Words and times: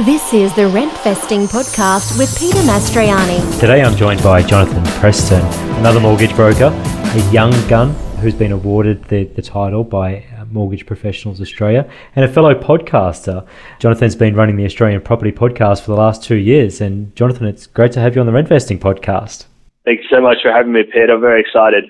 This 0.00 0.34
is 0.34 0.52
the 0.56 0.62
Rentvesting 0.62 1.46
podcast 1.46 2.18
with 2.18 2.36
Peter 2.36 2.58
Mastroianni. 2.66 3.60
Today 3.60 3.80
I'm 3.80 3.96
joined 3.96 4.20
by 4.24 4.42
Jonathan 4.42 4.82
Preston, 4.98 5.40
another 5.78 6.00
mortgage 6.00 6.34
broker, 6.34 6.72
a 6.74 7.30
young 7.30 7.52
gun 7.68 7.94
who's 8.18 8.34
been 8.34 8.50
awarded 8.50 9.04
the, 9.04 9.22
the 9.22 9.40
title 9.40 9.84
by 9.84 10.24
uh, 10.36 10.46
Mortgage 10.46 10.84
Professionals 10.84 11.40
Australia, 11.40 11.88
and 12.16 12.24
a 12.24 12.28
fellow 12.28 12.56
podcaster. 12.56 13.46
Jonathan's 13.78 14.16
been 14.16 14.34
running 14.34 14.56
the 14.56 14.64
Australian 14.64 15.00
Property 15.00 15.30
Podcast 15.30 15.82
for 15.82 15.92
the 15.92 15.96
last 15.96 16.24
two 16.24 16.34
years. 16.34 16.80
And 16.80 17.14
Jonathan, 17.14 17.46
it's 17.46 17.68
great 17.68 17.92
to 17.92 18.00
have 18.00 18.16
you 18.16 18.20
on 18.20 18.26
the 18.26 18.32
Rentvesting 18.32 18.80
podcast. 18.80 19.44
Thanks 19.84 20.06
so 20.10 20.20
much 20.20 20.38
for 20.42 20.50
having 20.50 20.72
me, 20.72 20.82
Peter. 20.82 21.14
I'm 21.14 21.20
very 21.20 21.40
excited. 21.40 21.84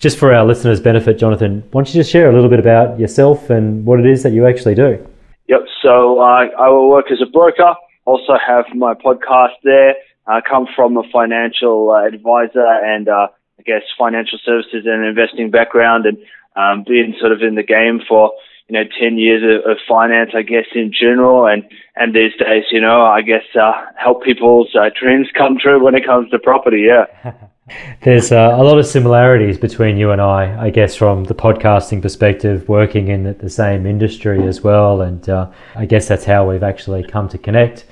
Just 0.00 0.18
for 0.18 0.34
our 0.34 0.44
listeners' 0.44 0.80
benefit, 0.80 1.20
Jonathan, 1.20 1.62
why 1.70 1.82
don't 1.82 1.94
you 1.94 2.00
just 2.00 2.10
share 2.10 2.28
a 2.28 2.34
little 2.34 2.50
bit 2.50 2.58
about 2.58 2.98
yourself 2.98 3.48
and 3.48 3.86
what 3.86 4.00
it 4.00 4.06
is 4.06 4.24
that 4.24 4.32
you 4.32 4.44
actually 4.44 4.74
do? 4.74 5.06
Yep. 5.48 5.60
So 5.82 6.20
uh, 6.20 6.46
I 6.58 6.68
will 6.68 6.88
work 6.88 7.06
as 7.10 7.18
a 7.22 7.30
broker. 7.30 7.74
Also 8.04 8.34
have 8.46 8.64
my 8.74 8.94
podcast 8.94 9.56
there. 9.62 9.94
I 10.26 10.40
come 10.40 10.66
from 10.74 10.96
a 10.96 11.02
financial 11.12 11.90
uh, 11.90 12.06
advisor 12.06 12.66
and 12.66 13.08
uh, 13.08 13.28
I 13.58 13.62
guess 13.62 13.82
financial 13.98 14.38
services 14.44 14.84
and 14.86 15.04
investing 15.04 15.50
background, 15.50 16.06
and 16.06 16.18
um, 16.56 16.84
been 16.86 17.14
sort 17.20 17.32
of 17.32 17.42
in 17.42 17.54
the 17.54 17.62
game 17.62 18.00
for 18.08 18.32
you 18.68 18.74
know 18.74 18.84
ten 18.98 19.18
years 19.18 19.42
of, 19.42 19.70
of, 19.70 19.78
finance, 19.86 20.30
I 20.34 20.42
guess 20.42 20.66
in 20.74 20.92
general, 20.98 21.46
and 21.46 21.62
and 21.94 22.14
these 22.14 22.32
days, 22.38 22.64
you 22.72 22.80
know, 22.80 23.02
I 23.02 23.22
guess 23.22 23.44
uh, 23.54 23.72
help 23.96 24.24
people's 24.24 24.74
uh, 24.74 24.90
dreams 24.98 25.28
come 25.36 25.58
true 25.60 25.82
when 25.82 25.94
it 25.94 26.06
comes 26.06 26.30
to 26.30 26.38
property. 26.38 26.86
Yeah. 26.88 27.32
There's 28.02 28.30
uh, 28.30 28.56
a 28.58 28.62
lot 28.62 28.78
of 28.78 28.86
similarities 28.86 29.56
between 29.56 29.96
you 29.96 30.10
and 30.10 30.20
I, 30.20 30.66
I 30.66 30.70
guess, 30.70 30.94
from 30.94 31.24
the 31.24 31.34
podcasting 31.34 32.02
perspective, 32.02 32.68
working 32.68 33.08
in 33.08 33.38
the, 33.38 33.48
same 33.48 33.86
industry 33.86 34.46
as 34.46 34.60
well. 34.60 35.00
And 35.00 35.26
uh, 35.30 35.50
I 35.74 35.86
guess 35.86 36.06
that's 36.06 36.24
how 36.24 36.48
we've 36.48 36.62
actually 36.62 37.04
come 37.04 37.26
to 37.30 37.38
connect. 37.38 37.86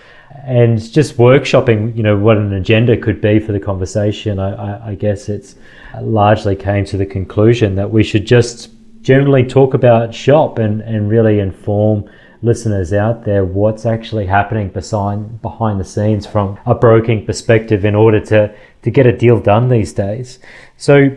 And 0.44 0.78
just 0.92 1.16
workshopping, 1.16 1.96
you 1.96 2.02
know, 2.02 2.18
what 2.18 2.36
an 2.36 2.52
agenda 2.52 2.98
could 2.98 3.22
be 3.22 3.38
for 3.38 3.52
the 3.52 3.60
conversation, 3.60 4.38
I, 4.38 4.52
I, 4.52 4.88
I 4.90 4.94
guess 4.94 5.30
it's 5.30 5.54
largely 6.02 6.54
came 6.54 6.84
to 6.86 6.98
the 6.98 7.06
conclusion 7.06 7.74
that 7.76 7.90
we 7.90 8.02
should 8.02 8.26
just 8.26 8.70
generally 9.00 9.44
talk 9.44 9.72
about 9.72 10.14
shop 10.14 10.58
and, 10.58 10.82
and 10.82 11.08
really 11.08 11.38
inform 11.38 12.10
listeners 12.42 12.92
out 12.92 13.24
there 13.24 13.44
what's 13.44 13.86
actually 13.86 14.26
happening 14.26 14.68
behind 14.68 15.40
behind 15.40 15.78
the 15.78 15.84
scenes 15.84 16.26
from 16.26 16.58
a 16.66 16.74
broking 16.74 17.24
perspective 17.24 17.84
in 17.84 17.94
order 17.94 18.20
to 18.20 18.54
to 18.82 18.90
get 18.90 19.06
a 19.06 19.16
deal 19.16 19.40
done 19.40 19.68
these 19.68 19.92
days. 19.92 20.38
So, 20.76 21.16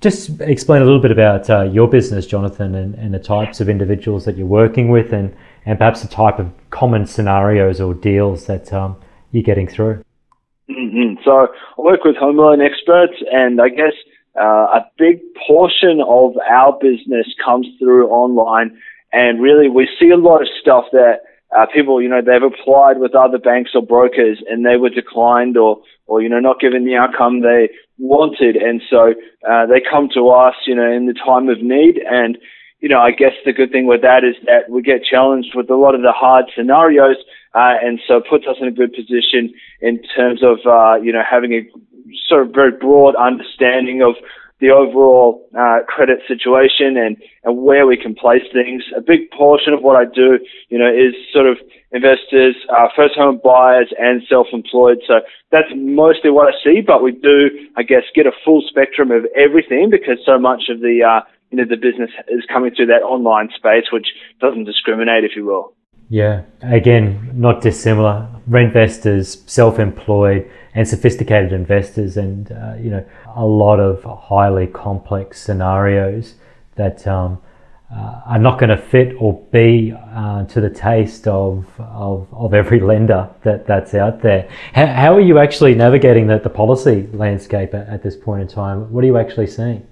just 0.00 0.40
explain 0.40 0.82
a 0.82 0.84
little 0.84 1.00
bit 1.00 1.10
about 1.10 1.50
uh, 1.50 1.62
your 1.62 1.88
business, 1.88 2.26
Jonathan, 2.26 2.74
and, 2.74 2.94
and 2.94 3.12
the 3.12 3.18
types 3.18 3.60
of 3.60 3.68
individuals 3.68 4.24
that 4.26 4.36
you're 4.36 4.46
working 4.46 4.88
with, 4.88 5.12
and 5.12 5.34
and 5.66 5.78
perhaps 5.78 6.02
the 6.02 6.08
type 6.08 6.38
of 6.38 6.50
common 6.70 7.06
scenarios 7.06 7.80
or 7.80 7.94
deals 7.94 8.46
that 8.46 8.72
um, 8.72 8.96
you're 9.32 9.42
getting 9.42 9.66
through. 9.66 10.04
Mm-hmm. 10.70 11.22
So, 11.24 11.48
I 11.78 11.82
work 11.82 12.04
with 12.04 12.16
home 12.16 12.36
loan 12.36 12.60
experts, 12.60 13.14
and 13.30 13.60
I 13.60 13.68
guess. 13.68 13.92
Uh, 14.36 14.80
a 14.80 14.90
big 14.98 15.20
portion 15.46 16.00
of 16.08 16.32
our 16.50 16.76
business 16.80 17.24
comes 17.44 17.68
through 17.78 18.08
online 18.08 18.76
and 19.14 19.40
really, 19.40 19.68
we 19.68 19.88
see 19.98 20.10
a 20.10 20.16
lot 20.16 20.42
of 20.42 20.48
stuff 20.60 20.86
that 20.92 21.20
uh, 21.56 21.66
people, 21.72 22.02
you 22.02 22.08
know, 22.08 22.20
they've 22.20 22.42
applied 22.42 22.98
with 22.98 23.14
other 23.14 23.38
banks 23.38 23.70
or 23.74 23.82
brokers 23.82 24.42
and 24.50 24.66
they 24.66 24.76
were 24.76 24.90
declined 24.90 25.56
or, 25.56 25.80
or, 26.06 26.20
you 26.20 26.28
know, 26.28 26.40
not 26.40 26.58
given 26.58 26.84
the 26.84 26.96
outcome 26.96 27.40
they 27.40 27.70
wanted. 27.96 28.56
And 28.56 28.82
so, 28.90 29.14
uh, 29.48 29.66
they 29.66 29.80
come 29.80 30.08
to 30.14 30.30
us, 30.30 30.54
you 30.66 30.74
know, 30.74 30.90
in 30.90 31.06
the 31.06 31.14
time 31.14 31.48
of 31.48 31.62
need. 31.62 32.00
And, 32.04 32.36
you 32.80 32.88
know, 32.88 32.98
I 32.98 33.12
guess 33.12 33.32
the 33.44 33.52
good 33.52 33.70
thing 33.70 33.86
with 33.86 34.02
that 34.02 34.24
is 34.24 34.34
that 34.46 34.68
we 34.68 34.82
get 34.82 35.04
challenged 35.08 35.54
with 35.54 35.70
a 35.70 35.76
lot 35.76 35.94
of 35.94 36.02
the 36.02 36.12
hard 36.12 36.46
scenarios. 36.56 37.16
Uh, 37.54 37.78
and 37.80 38.00
so 38.08 38.16
it 38.16 38.24
puts 38.28 38.46
us 38.48 38.56
in 38.60 38.66
a 38.66 38.72
good 38.72 38.92
position 38.92 39.54
in 39.80 40.02
terms 40.16 40.42
of, 40.42 40.58
uh, 40.66 40.96
you 41.00 41.12
know, 41.12 41.22
having 41.22 41.52
a 41.54 41.62
sort 42.26 42.42
of 42.42 42.52
very 42.52 42.72
broad 42.72 43.14
understanding 43.14 44.02
of 44.02 44.16
the 44.60 44.70
overall 44.70 45.46
uh, 45.58 45.78
credit 45.86 46.20
situation 46.28 46.96
and, 46.96 47.16
and 47.42 47.62
where 47.62 47.86
we 47.86 47.96
can 47.96 48.14
place 48.14 48.42
things. 48.52 48.84
A 48.96 49.00
big 49.00 49.30
portion 49.30 49.72
of 49.72 49.82
what 49.82 49.96
I 49.96 50.04
do, 50.04 50.38
you 50.68 50.78
know, 50.78 50.88
is 50.88 51.14
sort 51.32 51.46
of 51.46 51.58
investors, 51.92 52.54
uh, 52.70 52.88
first 52.94 53.14
home 53.16 53.40
buyers 53.42 53.92
and 53.98 54.22
self-employed. 54.28 54.98
So 55.06 55.20
that's 55.50 55.68
mostly 55.74 56.30
what 56.30 56.54
I 56.54 56.56
see, 56.62 56.80
but 56.80 57.02
we 57.02 57.12
do, 57.12 57.50
I 57.76 57.82
guess, 57.82 58.02
get 58.14 58.26
a 58.26 58.32
full 58.44 58.62
spectrum 58.66 59.10
of 59.10 59.26
everything 59.36 59.90
because 59.90 60.18
so 60.24 60.38
much 60.38 60.64
of 60.70 60.80
the, 60.80 61.02
uh, 61.02 61.26
you 61.50 61.58
know, 61.58 61.64
the 61.68 61.76
business 61.76 62.10
is 62.28 62.44
coming 62.52 62.72
through 62.74 62.86
that 62.86 63.02
online 63.02 63.50
space, 63.54 63.92
which 63.92 64.08
doesn't 64.40 64.64
discriminate, 64.64 65.24
if 65.24 65.36
you 65.36 65.44
will. 65.44 65.74
Yeah, 66.08 66.42
again, 66.62 67.30
not 67.34 67.62
dissimilar. 67.62 68.28
Rentvestors, 68.48 69.48
self-employed, 69.48 70.50
and 70.74 70.86
sophisticated 70.86 71.52
investors, 71.52 72.16
and 72.16 72.52
uh, 72.52 72.74
you 72.78 72.90
know 72.90 73.04
a 73.34 73.44
lot 73.44 73.80
of 73.80 74.02
highly 74.04 74.66
complex 74.66 75.40
scenarios 75.40 76.34
that 76.76 77.06
um, 77.06 77.38
uh, 77.94 78.20
are 78.26 78.38
not 78.38 78.58
going 78.58 78.70
to 78.70 78.76
fit 78.76 79.14
or 79.18 79.40
be 79.52 79.94
uh, 80.14 80.44
to 80.46 80.60
the 80.60 80.70
taste 80.70 81.28
of, 81.28 81.66
of, 81.78 82.26
of 82.32 82.52
every 82.52 82.80
lender 82.80 83.28
that, 83.42 83.66
that's 83.66 83.94
out 83.94 84.20
there. 84.20 84.48
How, 84.72 84.86
how 84.86 85.14
are 85.14 85.20
you 85.20 85.38
actually 85.38 85.74
navigating 85.74 86.26
the, 86.26 86.38
the 86.38 86.50
policy 86.50 87.08
landscape 87.12 87.72
at, 87.74 87.88
at 87.88 88.02
this 88.02 88.16
point 88.16 88.42
in 88.42 88.48
time? 88.48 88.92
What 88.92 89.04
are 89.04 89.06
you 89.06 89.18
actually 89.18 89.46
seeing? 89.46 89.86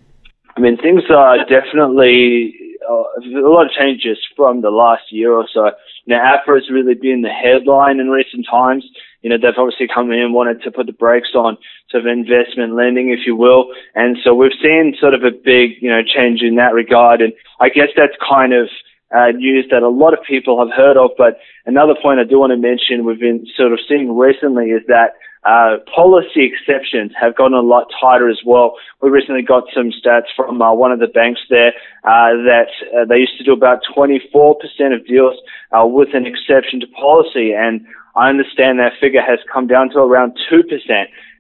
I 0.56 0.60
mean, 0.60 0.76
things 0.78 1.02
are 1.10 1.38
definitely 1.48 2.54
uh, 2.88 2.92
a 2.92 3.48
lot 3.48 3.66
of 3.66 3.72
changes 3.72 4.18
from 4.36 4.62
the 4.62 4.70
last 4.70 5.04
year 5.10 5.32
or 5.32 5.46
so. 5.52 5.70
You 6.04 6.16
know, 6.16 6.22
has 6.24 6.70
really 6.70 6.94
been 6.94 7.22
the 7.22 7.28
headline 7.28 8.00
in 8.00 8.08
recent 8.08 8.46
times 8.50 8.84
you 9.22 9.30
know, 9.30 9.36
they've 9.38 9.56
obviously 9.56 9.86
come 9.92 10.10
in 10.10 10.18
and 10.18 10.34
wanted 10.34 10.62
to 10.62 10.70
put 10.70 10.86
the 10.86 10.92
brakes 10.92 11.30
on 11.34 11.56
sort 11.90 12.04
of 12.04 12.06
investment 12.06 12.74
lending, 12.74 13.10
if 13.10 13.20
you 13.24 13.36
will. 13.36 13.72
And 13.94 14.18
so 14.22 14.34
we've 14.34 14.52
seen 14.60 14.96
sort 15.00 15.14
of 15.14 15.22
a 15.22 15.30
big, 15.30 15.80
you 15.80 15.88
know, 15.88 16.02
change 16.02 16.42
in 16.42 16.56
that 16.56 16.74
regard. 16.74 17.22
And 17.22 17.32
I 17.60 17.68
guess 17.68 17.88
that's 17.96 18.14
kind 18.28 18.52
of 18.52 18.68
uh, 19.14 19.30
news 19.32 19.66
that 19.70 19.82
a 19.82 19.88
lot 19.88 20.12
of 20.12 20.20
people 20.26 20.58
have 20.58 20.74
heard 20.74 20.96
of. 20.96 21.10
But 21.16 21.38
another 21.66 21.94
point 22.00 22.20
I 22.20 22.24
do 22.24 22.38
want 22.38 22.50
to 22.52 22.56
mention 22.56 23.04
we've 23.04 23.20
been 23.20 23.46
sort 23.56 23.72
of 23.72 23.78
seeing 23.88 24.16
recently 24.16 24.70
is 24.70 24.82
that 24.88 25.14
uh, 25.44 25.78
policy 25.92 26.46
exceptions 26.46 27.10
have 27.20 27.34
gotten 27.34 27.54
a 27.54 27.60
lot 27.60 27.90
tighter 28.00 28.28
as 28.28 28.40
well. 28.46 28.76
We 29.00 29.10
recently 29.10 29.42
got 29.42 29.64
some 29.74 29.90
stats 29.90 30.30
from 30.36 30.62
uh, 30.62 30.72
one 30.72 30.92
of 30.92 31.00
the 31.00 31.08
banks 31.08 31.40
there 31.50 31.72
uh, 32.04 32.38
that 32.46 32.68
uh, 32.94 33.04
they 33.08 33.16
used 33.16 33.36
to 33.38 33.44
do 33.44 33.52
about 33.52 33.80
24% 33.96 34.54
of 34.94 35.06
deals 35.06 35.36
uh, 35.72 35.84
with 35.84 36.14
an 36.14 36.26
exception 36.26 36.78
to 36.80 36.86
policy, 36.86 37.52
and 37.52 37.84
I 38.14 38.28
understand 38.28 38.78
that 38.78 38.92
figure 39.00 39.22
has 39.22 39.40
come 39.52 39.66
down 39.66 39.90
to 39.90 39.98
around 39.98 40.38
2%, 40.50 40.62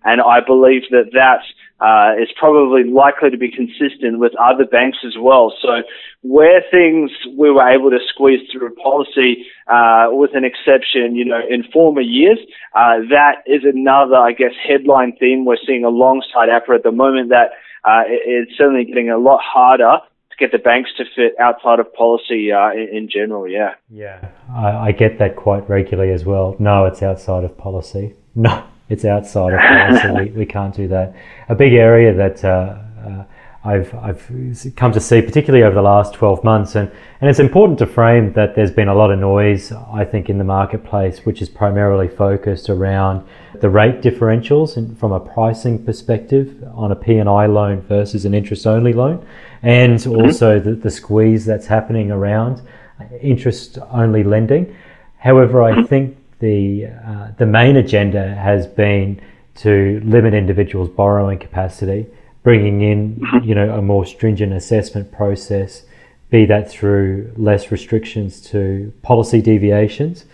and 0.04 0.20
I 0.20 0.40
believe 0.44 0.82
that 0.90 1.10
that 1.12 1.42
uh, 1.82 2.12
is 2.20 2.28
probably 2.38 2.84
likely 2.84 3.30
to 3.30 3.36
be 3.36 3.50
consistent 3.50 4.18
with 4.18 4.32
other 4.38 4.64
banks 4.64 4.98
as 5.04 5.14
well. 5.18 5.52
So 5.60 5.82
where 6.22 6.62
things 6.70 7.10
we 7.36 7.50
were 7.50 7.68
able 7.68 7.90
to 7.90 7.98
squeeze 8.08 8.40
through 8.52 8.74
policy 8.76 9.44
uh, 9.66 10.06
with 10.10 10.30
an 10.34 10.44
exception, 10.44 11.16
you 11.16 11.24
know, 11.24 11.40
in 11.48 11.64
former 11.72 12.00
years, 12.00 12.38
uh, 12.74 13.02
that 13.10 13.42
is 13.46 13.62
another, 13.64 14.14
I 14.14 14.32
guess, 14.32 14.52
headline 14.66 15.16
theme 15.18 15.44
we're 15.44 15.56
seeing 15.66 15.84
alongside 15.84 16.48
APRA 16.48 16.76
at 16.76 16.84
the 16.84 16.92
moment 16.92 17.30
that 17.30 17.50
uh, 17.84 18.02
it's 18.06 18.52
certainly 18.56 18.84
getting 18.84 19.10
a 19.10 19.18
lot 19.18 19.40
harder 19.42 19.98
to 20.30 20.36
get 20.38 20.52
the 20.52 20.58
banks 20.58 20.90
to 20.98 21.04
fit 21.16 21.34
outside 21.40 21.80
of 21.80 21.92
policy 21.94 22.52
uh, 22.52 22.70
in, 22.70 22.88
in, 22.92 23.08
general. 23.10 23.48
Yeah. 23.48 23.74
Yeah, 23.90 24.28
I, 24.54 24.70
I, 24.70 24.92
get 24.92 25.18
that 25.18 25.34
quite 25.34 25.68
regularly 25.68 26.12
as 26.12 26.24
well. 26.24 26.54
No, 26.60 26.86
it's 26.86 27.02
outside 27.02 27.42
of 27.42 27.58
policy. 27.58 28.14
No, 28.34 28.64
it's 28.92 29.04
outside 29.04 29.54
of 29.54 29.60
policy. 29.60 30.30
we, 30.30 30.38
we 30.40 30.46
can't 30.46 30.74
do 30.74 30.86
that. 30.88 31.14
A 31.48 31.54
big 31.54 31.72
area 31.72 32.12
that 32.14 32.44
uh, 32.44 32.78
uh, 33.06 33.24
I've 33.64 33.94
I've 33.94 34.74
come 34.76 34.92
to 34.92 35.00
see, 35.00 35.22
particularly 35.22 35.64
over 35.64 35.74
the 35.74 35.82
last 35.82 36.14
12 36.14 36.44
months, 36.44 36.74
and 36.74 36.90
and 37.20 37.30
it's 37.30 37.38
important 37.38 37.78
to 37.78 37.86
frame 37.86 38.32
that 38.34 38.54
there's 38.54 38.70
been 38.70 38.88
a 38.88 38.94
lot 38.94 39.10
of 39.10 39.18
noise, 39.18 39.72
I 39.72 40.04
think, 40.04 40.28
in 40.28 40.38
the 40.38 40.44
marketplace, 40.44 41.24
which 41.24 41.40
is 41.40 41.48
primarily 41.48 42.08
focused 42.08 42.68
around 42.68 43.26
the 43.60 43.70
rate 43.70 44.02
differentials 44.02 44.76
and 44.76 44.98
from 44.98 45.12
a 45.12 45.20
pricing 45.20 45.84
perspective 45.84 46.62
on 46.74 46.90
a 46.90 46.96
P&I 46.96 47.46
loan 47.46 47.80
versus 47.82 48.24
an 48.24 48.34
interest-only 48.34 48.92
loan 48.92 49.24
and 49.62 49.98
mm-hmm. 49.98 50.20
also 50.20 50.58
the, 50.58 50.74
the 50.74 50.90
squeeze 50.90 51.44
that's 51.44 51.66
happening 51.66 52.10
around 52.10 52.60
interest 53.20 53.78
only 53.90 54.24
lending. 54.24 54.74
However, 55.18 55.62
I 55.62 55.72
mm-hmm. 55.72 55.86
think 55.86 56.16
the 56.42 56.86
uh, 56.86 57.28
the 57.38 57.46
main 57.46 57.76
agenda 57.76 58.34
has 58.34 58.66
been 58.66 59.20
to 59.54 60.02
limit 60.04 60.34
individuals' 60.34 60.90
borrowing 60.90 61.38
capacity, 61.38 62.06
bringing 62.42 62.80
in 62.82 63.16
mm-hmm. 63.16 63.48
you 63.48 63.54
know 63.54 63.70
a 63.78 63.80
more 63.80 64.04
stringent 64.04 64.52
assessment 64.52 65.10
process, 65.12 65.84
be 66.30 66.44
that 66.44 66.68
through 66.68 67.32
less 67.36 67.70
restrictions 67.70 68.40
to 68.40 68.92
policy 69.02 69.40
deviations. 69.40 70.26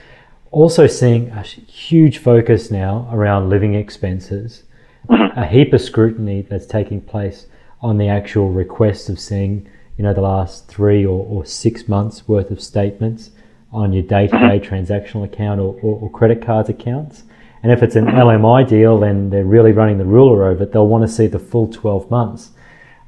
Also, 0.50 0.86
seeing 0.86 1.28
a 1.28 1.42
huge 1.42 2.16
focus 2.16 2.70
now 2.70 3.06
around 3.12 3.50
living 3.50 3.74
expenses, 3.74 4.64
a 5.10 5.46
heap 5.46 5.74
of 5.74 5.80
scrutiny 5.80 6.40
that's 6.40 6.64
taking 6.64 7.02
place 7.02 7.46
on 7.82 7.98
the 7.98 8.08
actual 8.08 8.48
request 8.48 9.10
of 9.10 9.20
seeing, 9.20 9.68
you 9.98 10.02
know, 10.02 10.14
the 10.14 10.22
last 10.22 10.66
three 10.68 11.04
or, 11.04 11.26
or 11.26 11.44
six 11.44 11.86
months 11.86 12.26
worth 12.26 12.50
of 12.50 12.62
statements 12.62 13.30
on 13.72 13.92
your 13.92 14.02
day-to-day 14.02 14.60
transactional 14.64 15.24
account 15.24 15.60
or, 15.60 15.74
or, 15.82 16.00
or 16.00 16.10
credit 16.10 16.42
cards 16.42 16.68
accounts. 16.68 17.24
And 17.62 17.72
if 17.72 17.82
it's 17.82 17.96
an 17.96 18.06
LMI 18.06 18.68
deal 18.68 19.02
and 19.02 19.32
they're 19.32 19.44
really 19.44 19.72
running 19.72 19.98
the 19.98 20.04
ruler 20.04 20.46
over 20.46 20.62
it, 20.62 20.72
they'll 20.72 20.86
want 20.86 21.02
to 21.02 21.08
see 21.08 21.26
the 21.26 21.40
full 21.40 21.68
12 21.68 22.10
months, 22.10 22.50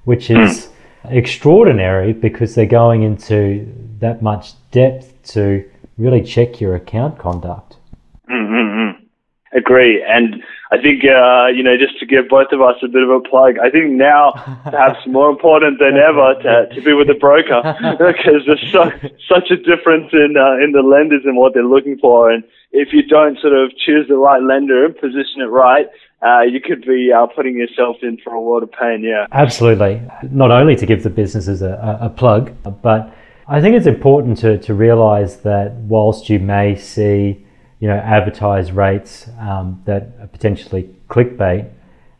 which 0.05 0.31
is 0.31 0.71
extraordinary 1.05 2.13
because 2.13 2.55
they're 2.55 2.67
going 2.67 3.03
into 3.03 3.73
that 4.01 4.23
much 4.23 4.53
depth 4.71 5.23
to 5.33 5.69
really 5.99 6.23
check 6.23 6.61
your 6.61 6.75
account 6.75 7.19
conduct. 7.19 7.77
Mm-hmm. 8.29 9.05
Agree. 9.57 10.05
And 10.07 10.43
I 10.73 10.79
think, 10.79 11.03
uh, 11.03 11.51
you 11.51 11.65
know, 11.65 11.75
just 11.77 11.99
to 11.99 12.07
give 12.07 12.29
both 12.29 12.53
of 12.53 12.63
us 12.63 12.77
a 12.85 12.87
bit 12.87 13.03
of 13.03 13.11
a 13.11 13.19
plug, 13.19 13.59
I 13.59 13.71
think 13.71 13.91
now 13.91 14.31
perhaps 14.63 15.03
more 15.07 15.29
important 15.29 15.81
than 15.81 15.99
ever 15.99 16.39
to, 16.43 16.75
to 16.75 16.81
be 16.81 16.93
with 16.93 17.11
a 17.11 17.19
broker 17.19 17.59
because 17.99 18.47
there's 18.47 18.63
so, 18.71 18.87
such 19.27 19.51
a 19.51 19.57
difference 19.57 20.13
in, 20.13 20.39
uh, 20.39 20.63
in 20.63 20.71
the 20.71 20.87
lenders 20.87 21.23
and 21.25 21.37
what 21.37 21.55
they're 21.55 21.67
looking 21.67 21.99
for. 21.99 22.31
And 22.31 22.45
if 22.71 22.93
you 22.93 23.03
don't 23.03 23.37
sort 23.41 23.53
of 23.53 23.71
choose 23.85 24.07
the 24.07 24.17
right 24.17 24.41
lender 24.41 24.85
and 24.87 24.95
position 24.95 25.43
it 25.43 25.51
right, 25.51 25.87
uh, 26.23 26.43
you 26.43 26.61
could 26.61 26.83
be 26.83 27.11
uh, 27.11 27.27
putting 27.27 27.57
yourself 27.57 27.97
in 28.03 28.19
for 28.23 28.33
a 28.33 28.41
world 28.41 28.63
of 28.63 28.71
pain. 28.71 29.03
Yeah. 29.03 29.27
Absolutely. 29.33 30.01
Not 30.31 30.53
only 30.53 30.77
to 30.77 30.87
give 30.87 31.03
the 31.03 31.11
businesses 31.11 31.63
a, 31.63 31.99
a 32.01 32.11
plug, 32.11 32.55
but 32.81 33.13
I 33.49 33.61
think 33.61 33.75
it's 33.75 33.89
important 33.89 34.39
to, 34.39 34.59
to 34.59 34.75
realize 34.75 35.39
that 35.39 35.73
whilst 35.75 36.29
you 36.29 36.39
may 36.39 36.77
see 36.77 37.45
you 37.81 37.89
know, 37.89 37.97
advertise 37.97 38.71
rates 38.73 39.29
um, 39.41 39.83
that 39.87 40.13
are 40.21 40.27
potentially 40.27 40.95
clickbait, 41.09 41.71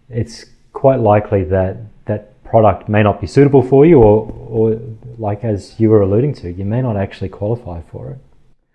it's 0.09 0.47
quite 0.73 1.01
likely 1.01 1.45
that 1.45 1.77
that 2.07 2.43
product 2.43 2.89
may 2.89 3.03
not 3.03 3.21
be 3.21 3.27
suitable 3.27 3.63
for 3.63 3.85
you, 3.85 3.99
or, 3.99 4.33
or 4.49 4.81
like 5.19 5.45
as 5.45 5.79
you 5.79 5.91
were 5.91 6.01
alluding 6.01 6.35
to, 6.35 6.51
you 6.51 6.65
may 6.65 6.81
not 6.81 6.97
actually 6.97 7.29
qualify 7.29 7.83
for 7.93 8.11
it. 8.11 8.19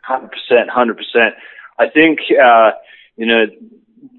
Hundred 0.04 0.32
percent, 0.32 0.70
hundred 0.70 0.98
percent. 0.98 1.34
I 1.80 1.90
think 1.90 2.20
uh, 2.32 2.72
you 3.18 3.26
know 3.26 3.46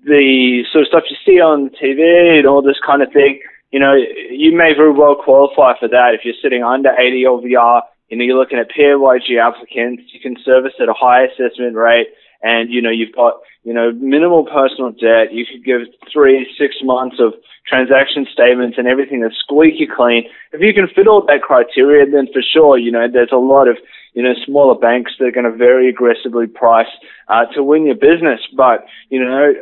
the 0.04 0.64
sort 0.72 0.82
of 0.82 0.88
stuff 0.88 1.04
you 1.08 1.16
see 1.24 1.40
on 1.40 1.70
TV 1.80 2.38
and 2.38 2.46
all 2.46 2.62
this 2.62 2.80
kind 2.84 3.00
of 3.00 3.12
thing. 3.12 3.40
You 3.70 3.78
know, 3.78 3.94
you 3.94 4.56
may 4.56 4.74
very 4.74 4.92
well 4.92 5.16
qualify 5.16 5.78
for 5.78 5.88
that 5.88 6.14
if 6.14 6.24
you're 6.24 6.34
sitting 6.42 6.62
under 6.62 6.90
80 6.90 7.24
LVR. 7.24 7.82
You 8.08 8.16
know, 8.16 8.24
you're 8.24 8.38
looking 8.38 8.58
at 8.58 8.70
PAYG 8.70 9.38
applicants. 9.42 10.04
You 10.12 10.20
can 10.20 10.36
service 10.44 10.72
at 10.80 10.88
a 10.88 10.94
high 10.94 11.24
assessment 11.24 11.74
rate 11.74 12.06
and 12.46 12.70
you 12.70 12.80
know 12.80 12.90
you've 12.90 13.14
got 13.14 13.34
you 13.64 13.74
know 13.74 13.90
minimal 13.92 14.44
personal 14.44 14.92
debt. 14.92 15.32
You 15.32 15.44
could 15.44 15.64
give 15.64 15.82
three, 16.12 16.46
six 16.56 16.76
months 16.82 17.16
of 17.18 17.34
transaction 17.66 18.26
statements 18.32 18.78
and 18.78 18.86
everything 18.86 19.20
that's 19.20 19.36
squeaky 19.38 19.88
clean. 19.90 20.30
If 20.52 20.60
you 20.60 20.72
can 20.72 20.86
fit 20.94 21.08
all 21.08 21.26
that 21.26 21.42
criteria, 21.42 22.08
then 22.08 22.28
for 22.32 22.42
sure, 22.42 22.78
you 22.78 22.92
know 22.92 23.06
there's 23.12 23.32
a 23.32 23.36
lot 23.36 23.66
of 23.66 23.76
you 24.14 24.22
know 24.22 24.34
smaller 24.46 24.78
banks 24.78 25.12
that 25.18 25.26
are 25.26 25.32
going 25.32 25.50
to 25.50 25.56
very 25.56 25.88
aggressively 25.88 26.46
price 26.46 26.92
uh, 27.28 27.46
to 27.54 27.64
win 27.64 27.86
your 27.86 27.96
business. 27.96 28.40
But 28.56 28.86
you 29.10 29.22
know 29.22 29.52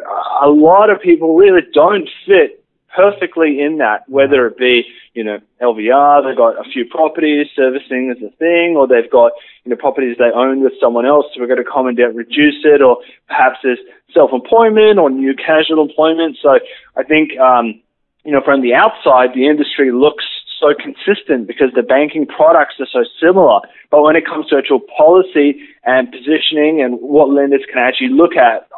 a 0.43 0.49
lot 0.49 0.91
of 0.91 1.01
people 1.01 1.37
really 1.37 1.63
don't 1.73 2.09
fit 2.27 2.64
perfectly 2.95 3.61
in 3.61 3.79
that, 3.79 4.09
whether 4.09 4.47
it 4.47 4.57
be, 4.57 4.85
you 5.15 5.25
know, 5.25 5.39
LVR, 5.61 6.25
they've 6.25 6.37
got 6.37 6.59
a 6.59 6.69
few 6.71 6.85
properties, 6.85 7.49
servicing 7.55 8.15
is 8.15 8.23
a 8.23 8.31
thing, 8.37 8.77
or 8.77 8.87
they've 8.87 9.11
got, 9.11 9.33
you 9.65 9.71
know, 9.71 9.77
properties 9.77 10.17
they 10.19 10.31
own 10.35 10.63
with 10.63 10.73
someone 10.81 11.07
else, 11.07 11.27
so 11.35 11.41
we're 11.41 11.47
going 11.47 11.63
to 11.63 11.71
come 11.71 11.87
and 11.87 11.99
reduce 11.99 12.65
it, 12.65 12.81
or 12.81 12.99
perhaps 13.27 13.59
there's 13.63 13.79
self-employment 14.13 14.99
or 14.99 15.11
new 15.11 15.35
casual 15.35 15.83
employment. 15.83 16.39
So 16.41 16.59
I 16.97 17.03
think, 17.03 17.39
um, 17.39 17.81
you 18.25 18.33
know, 18.33 18.41
from 18.45 18.63
the 18.63 18.75
outside, 18.75 19.35
the 19.35 19.47
industry 19.47 19.91
looks 19.91 20.25
so 20.61 20.73
consistent 20.73 21.47
because 21.47 21.69
the 21.75 21.83
banking 21.83 22.27
products 22.27 22.77
are 22.79 22.89
so 22.91 23.05
similar. 23.21 23.61
But 23.91 24.03
when 24.03 24.17
it 24.17 24.25
comes 24.25 24.47
to 24.49 24.57
actual 24.57 24.81
policy 24.81 25.61
and 25.85 26.11
positioning 26.11 26.81
and 26.81 26.99
what 27.01 27.29
lenders 27.29 27.63
can 27.69 27.83
actually 27.83 28.11
look 28.11 28.37
at, 28.37 28.69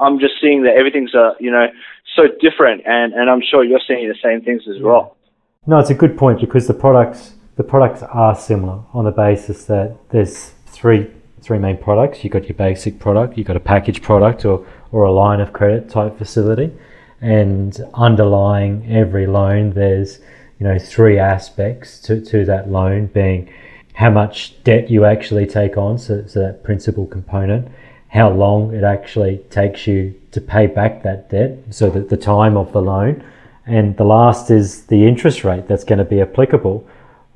I'm 0.00 0.18
just 0.18 0.34
seeing 0.40 0.62
that 0.64 0.76
everything's 0.76 1.14
a, 1.14 1.34
you 1.40 1.50
know, 1.50 1.66
so 2.16 2.24
different, 2.40 2.82
and, 2.86 3.12
and 3.12 3.30
I'm 3.30 3.42
sure 3.42 3.64
you're 3.64 3.80
seeing 3.86 4.08
the 4.08 4.16
same 4.22 4.42
things 4.42 4.62
as 4.68 4.82
well. 4.82 5.16
No, 5.66 5.78
it's 5.78 5.90
a 5.90 5.94
good 5.94 6.16
point 6.16 6.40
because 6.40 6.66
the 6.66 6.74
products 6.74 7.34
the 7.56 7.64
products 7.64 8.02
are 8.02 8.34
similar 8.34 8.82
on 8.92 9.04
the 9.04 9.12
basis 9.12 9.64
that 9.66 9.96
there's 10.10 10.50
three 10.66 11.08
three 11.44 11.58
main 11.58 11.76
products. 11.76 12.24
You've 12.24 12.32
got 12.32 12.44
your 12.44 12.56
basic 12.56 12.98
product, 12.98 13.36
you've 13.36 13.46
got 13.46 13.56
a 13.56 13.60
package 13.60 14.02
product 14.02 14.44
or, 14.44 14.66
or 14.92 15.04
a 15.04 15.12
line 15.12 15.40
of 15.40 15.52
credit 15.52 15.90
type 15.90 16.16
facility. 16.16 16.72
And 17.20 17.78
underlying 17.94 18.90
every 18.90 19.26
loan 19.26 19.70
there's, 19.70 20.20
you 20.58 20.66
know, 20.66 20.78
three 20.78 21.18
aspects 21.18 22.00
to, 22.02 22.20
to 22.22 22.44
that 22.46 22.70
loan 22.70 23.06
being 23.06 23.52
how 23.94 24.10
much 24.10 24.62
debt 24.64 24.90
you 24.90 25.04
actually 25.04 25.46
take 25.46 25.76
on, 25.76 25.98
so, 25.98 26.26
so 26.26 26.40
that 26.40 26.64
principal 26.64 27.06
component, 27.06 27.68
how 28.08 28.30
long 28.30 28.74
it 28.74 28.82
actually 28.82 29.38
takes 29.50 29.86
you 29.86 30.14
to 30.34 30.40
pay 30.40 30.66
back 30.66 31.04
that 31.04 31.30
debt, 31.30 31.58
so 31.70 31.88
that 31.90 32.08
the 32.08 32.16
time 32.16 32.56
of 32.56 32.72
the 32.72 32.82
loan, 32.82 33.24
and 33.66 33.96
the 33.96 34.04
last 34.04 34.50
is 34.50 34.86
the 34.86 35.06
interest 35.06 35.44
rate 35.44 35.68
that's 35.68 35.84
going 35.84 36.00
to 36.00 36.04
be 36.04 36.20
applicable. 36.20 36.84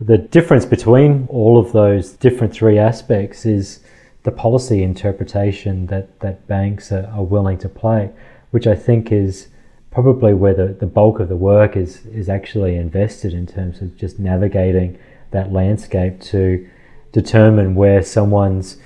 The 0.00 0.18
difference 0.18 0.66
between 0.66 1.28
all 1.30 1.58
of 1.58 1.70
those 1.72 2.12
different 2.12 2.52
three 2.52 2.76
aspects 2.76 3.46
is 3.46 3.80
the 4.24 4.32
policy 4.32 4.82
interpretation 4.82 5.86
that, 5.86 6.18
that 6.20 6.48
banks 6.48 6.90
are, 6.90 7.06
are 7.14 7.22
willing 7.22 7.58
to 7.58 7.68
play, 7.68 8.10
which 8.50 8.66
I 8.66 8.74
think 8.74 9.12
is 9.12 9.46
probably 9.92 10.34
where 10.34 10.54
the, 10.54 10.66
the 10.66 10.86
bulk 10.86 11.20
of 11.20 11.28
the 11.28 11.36
work 11.36 11.76
is, 11.76 12.04
is 12.06 12.28
actually 12.28 12.74
invested 12.74 13.32
in 13.32 13.46
terms 13.46 13.80
of 13.80 13.96
just 13.96 14.18
navigating 14.18 14.98
that 15.30 15.52
landscape 15.52 16.20
to 16.20 16.68
determine 17.12 17.76
where 17.76 18.02
someone's 18.02 18.76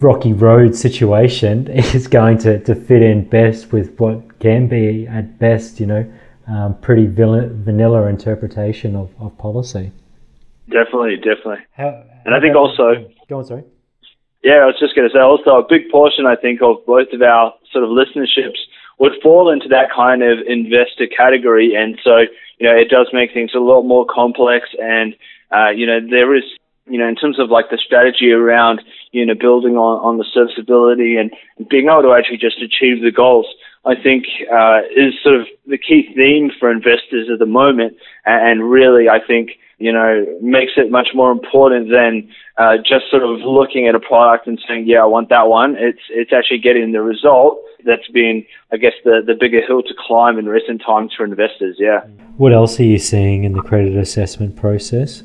rocky 0.00 0.32
road 0.32 0.76
situation 0.76 1.68
is 1.94 2.06
going 2.06 2.38
to, 2.38 2.58
to 2.60 2.74
fit 2.74 3.02
in 3.02 3.28
best 3.28 3.72
with 3.72 3.98
what 3.98 4.38
can 4.38 4.68
be 4.68 5.06
at 5.06 5.38
best, 5.38 5.80
you 5.80 5.86
know, 5.86 6.12
um, 6.46 6.78
pretty 6.80 7.06
vanilla 7.06 8.06
interpretation 8.06 8.96
of, 8.96 9.10
of 9.20 9.36
policy. 9.38 9.92
Definitely, 10.70 11.16
definitely. 11.16 11.64
How, 11.72 12.04
and 12.24 12.34
I 12.34 12.40
think 12.40 12.56
also, 12.56 13.08
go 13.28 13.38
on, 13.38 13.44
sorry. 13.44 13.64
Yeah, 14.42 14.62
I 14.62 14.66
was 14.66 14.76
just 14.78 14.94
going 14.94 15.08
to 15.08 15.12
say 15.12 15.20
also 15.20 15.58
a 15.58 15.66
big 15.68 15.90
portion, 15.90 16.24
I 16.24 16.36
think, 16.36 16.62
of 16.62 16.86
both 16.86 17.08
of 17.12 17.22
our 17.22 17.54
sort 17.72 17.84
of 17.84 17.90
listenerships 17.90 18.58
would 18.98 19.12
fall 19.22 19.50
into 19.50 19.68
that 19.68 19.90
kind 19.94 20.22
of 20.22 20.38
investor 20.46 21.06
category. 21.06 21.74
And 21.74 21.98
so, 22.04 22.24
you 22.58 22.68
know, 22.68 22.74
it 22.74 22.88
does 22.88 23.08
make 23.12 23.32
things 23.32 23.52
a 23.54 23.58
lot 23.58 23.82
more 23.82 24.06
complex. 24.06 24.68
And, 24.80 25.14
uh, 25.54 25.70
you 25.70 25.86
know, 25.86 26.00
there 26.00 26.34
is 26.36 26.44
you 26.88 26.98
know, 26.98 27.08
in 27.08 27.16
terms 27.16 27.38
of 27.38 27.50
like 27.50 27.70
the 27.70 27.78
strategy 27.78 28.30
around, 28.32 28.82
you 29.12 29.24
know, 29.24 29.34
building 29.34 29.76
on, 29.76 30.00
on 30.04 30.18
the 30.18 30.24
serviceability 30.32 31.16
and 31.16 31.32
being 31.68 31.86
able 31.86 32.02
to 32.02 32.12
actually 32.12 32.38
just 32.38 32.60
achieve 32.62 33.02
the 33.02 33.12
goals, 33.12 33.46
I 33.84 33.94
think 33.94 34.24
uh, 34.52 34.80
is 34.94 35.14
sort 35.22 35.36
of 35.36 35.46
the 35.66 35.78
key 35.78 36.12
theme 36.14 36.50
for 36.58 36.70
investors 36.70 37.28
at 37.32 37.38
the 37.38 37.46
moment. 37.46 37.96
And 38.26 38.70
really, 38.70 39.08
I 39.08 39.18
think, 39.24 39.52
you 39.78 39.92
know, 39.92 40.26
makes 40.42 40.72
it 40.76 40.90
much 40.90 41.08
more 41.14 41.30
important 41.30 41.90
than 41.90 42.28
uh, 42.58 42.76
just 42.78 43.10
sort 43.10 43.22
of 43.22 43.40
looking 43.40 43.86
at 43.86 43.94
a 43.94 44.00
product 44.00 44.46
and 44.46 44.60
saying, 44.66 44.86
yeah, 44.86 45.02
I 45.02 45.06
want 45.06 45.28
that 45.28 45.48
one. 45.48 45.76
It's, 45.78 46.02
it's 46.10 46.32
actually 46.32 46.58
getting 46.58 46.92
the 46.92 47.02
result 47.02 47.60
that's 47.84 48.08
been, 48.08 48.44
I 48.72 48.76
guess, 48.76 48.94
the, 49.04 49.22
the 49.24 49.34
bigger 49.38 49.64
hill 49.64 49.82
to 49.82 49.94
climb 49.98 50.38
in 50.38 50.46
recent 50.46 50.82
times 50.84 51.12
for 51.16 51.24
investors. 51.24 51.76
Yeah. 51.78 52.00
What 52.36 52.52
else 52.52 52.80
are 52.80 52.84
you 52.84 52.98
seeing 52.98 53.44
in 53.44 53.52
the 53.52 53.62
credit 53.62 53.96
assessment 53.96 54.56
process? 54.56 55.22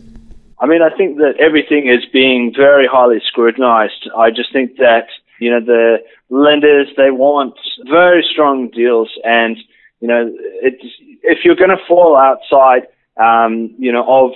I 0.64 0.66
mean, 0.66 0.82
I 0.82 0.96
think 0.96 1.18
that 1.18 1.34
everything 1.42 1.90
is 1.90 2.06
being 2.14 2.54
very 2.56 2.88
highly 2.88 3.20
scrutinized. 3.28 4.10
I 4.18 4.30
just 4.30 4.54
think 4.54 4.78
that, 4.78 5.08
you 5.38 5.52
know, 5.52 5.60
the 5.60 5.98
lenders, 6.30 6.88
they 6.96 7.12
want 7.12 7.56
very 7.90 8.26
strong 8.32 8.70
deals. 8.70 9.10
And, 9.26 9.58
you 10.00 10.08
know, 10.08 10.32
it's, 10.62 10.86
if 11.22 11.40
you're 11.44 11.58
going 11.58 11.76
to 11.76 11.86
fall 11.86 12.16
outside, 12.16 12.88
um, 13.22 13.76
you 13.78 13.92
know, 13.92 14.06
of 14.08 14.32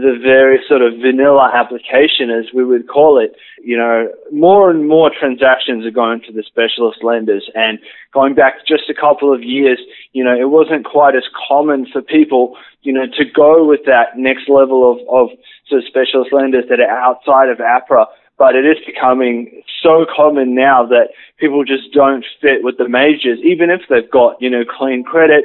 the 0.00 0.18
very 0.20 0.58
sort 0.66 0.82
of 0.82 0.94
vanilla 0.98 1.50
application, 1.54 2.30
as 2.30 2.52
we 2.52 2.64
would 2.64 2.88
call 2.88 3.22
it, 3.22 3.36
you 3.62 3.76
know, 3.76 4.10
more 4.32 4.68
and 4.68 4.88
more 4.88 5.08
transactions 5.08 5.86
are 5.86 5.90
going 5.94 6.20
to 6.22 6.32
the 6.32 6.42
specialist 6.42 7.04
lenders. 7.04 7.48
And 7.54 7.78
going 8.12 8.34
back 8.34 8.66
just 8.66 8.90
a 8.90 8.94
couple 8.94 9.32
of 9.32 9.42
years, 9.42 9.78
you 10.12 10.24
know, 10.24 10.34
it 10.34 10.50
wasn't 10.50 10.84
quite 10.84 11.14
as 11.14 11.22
common 11.48 11.86
for 11.92 12.02
people, 12.02 12.56
you 12.82 12.92
know, 12.92 13.06
to 13.06 13.24
go 13.24 13.64
with 13.64 13.80
that 13.86 14.18
next 14.18 14.48
level 14.48 14.90
of, 14.90 14.98
of 15.08 15.38
sort 15.68 15.82
of 15.82 15.86
specialist 15.86 16.32
lenders 16.32 16.64
that 16.68 16.80
are 16.80 16.90
outside 16.90 17.48
of 17.48 17.58
APRA. 17.58 18.06
But 18.36 18.56
it 18.56 18.66
is 18.66 18.82
becoming 18.84 19.62
so 19.80 20.04
common 20.10 20.56
now 20.56 20.84
that 20.86 21.10
people 21.38 21.64
just 21.64 21.92
don't 21.94 22.24
fit 22.42 22.64
with 22.64 22.78
the 22.78 22.88
majors, 22.88 23.38
even 23.44 23.70
if 23.70 23.82
they've 23.88 24.10
got, 24.10 24.42
you 24.42 24.50
know, 24.50 24.64
clean 24.66 25.04
credit 25.04 25.44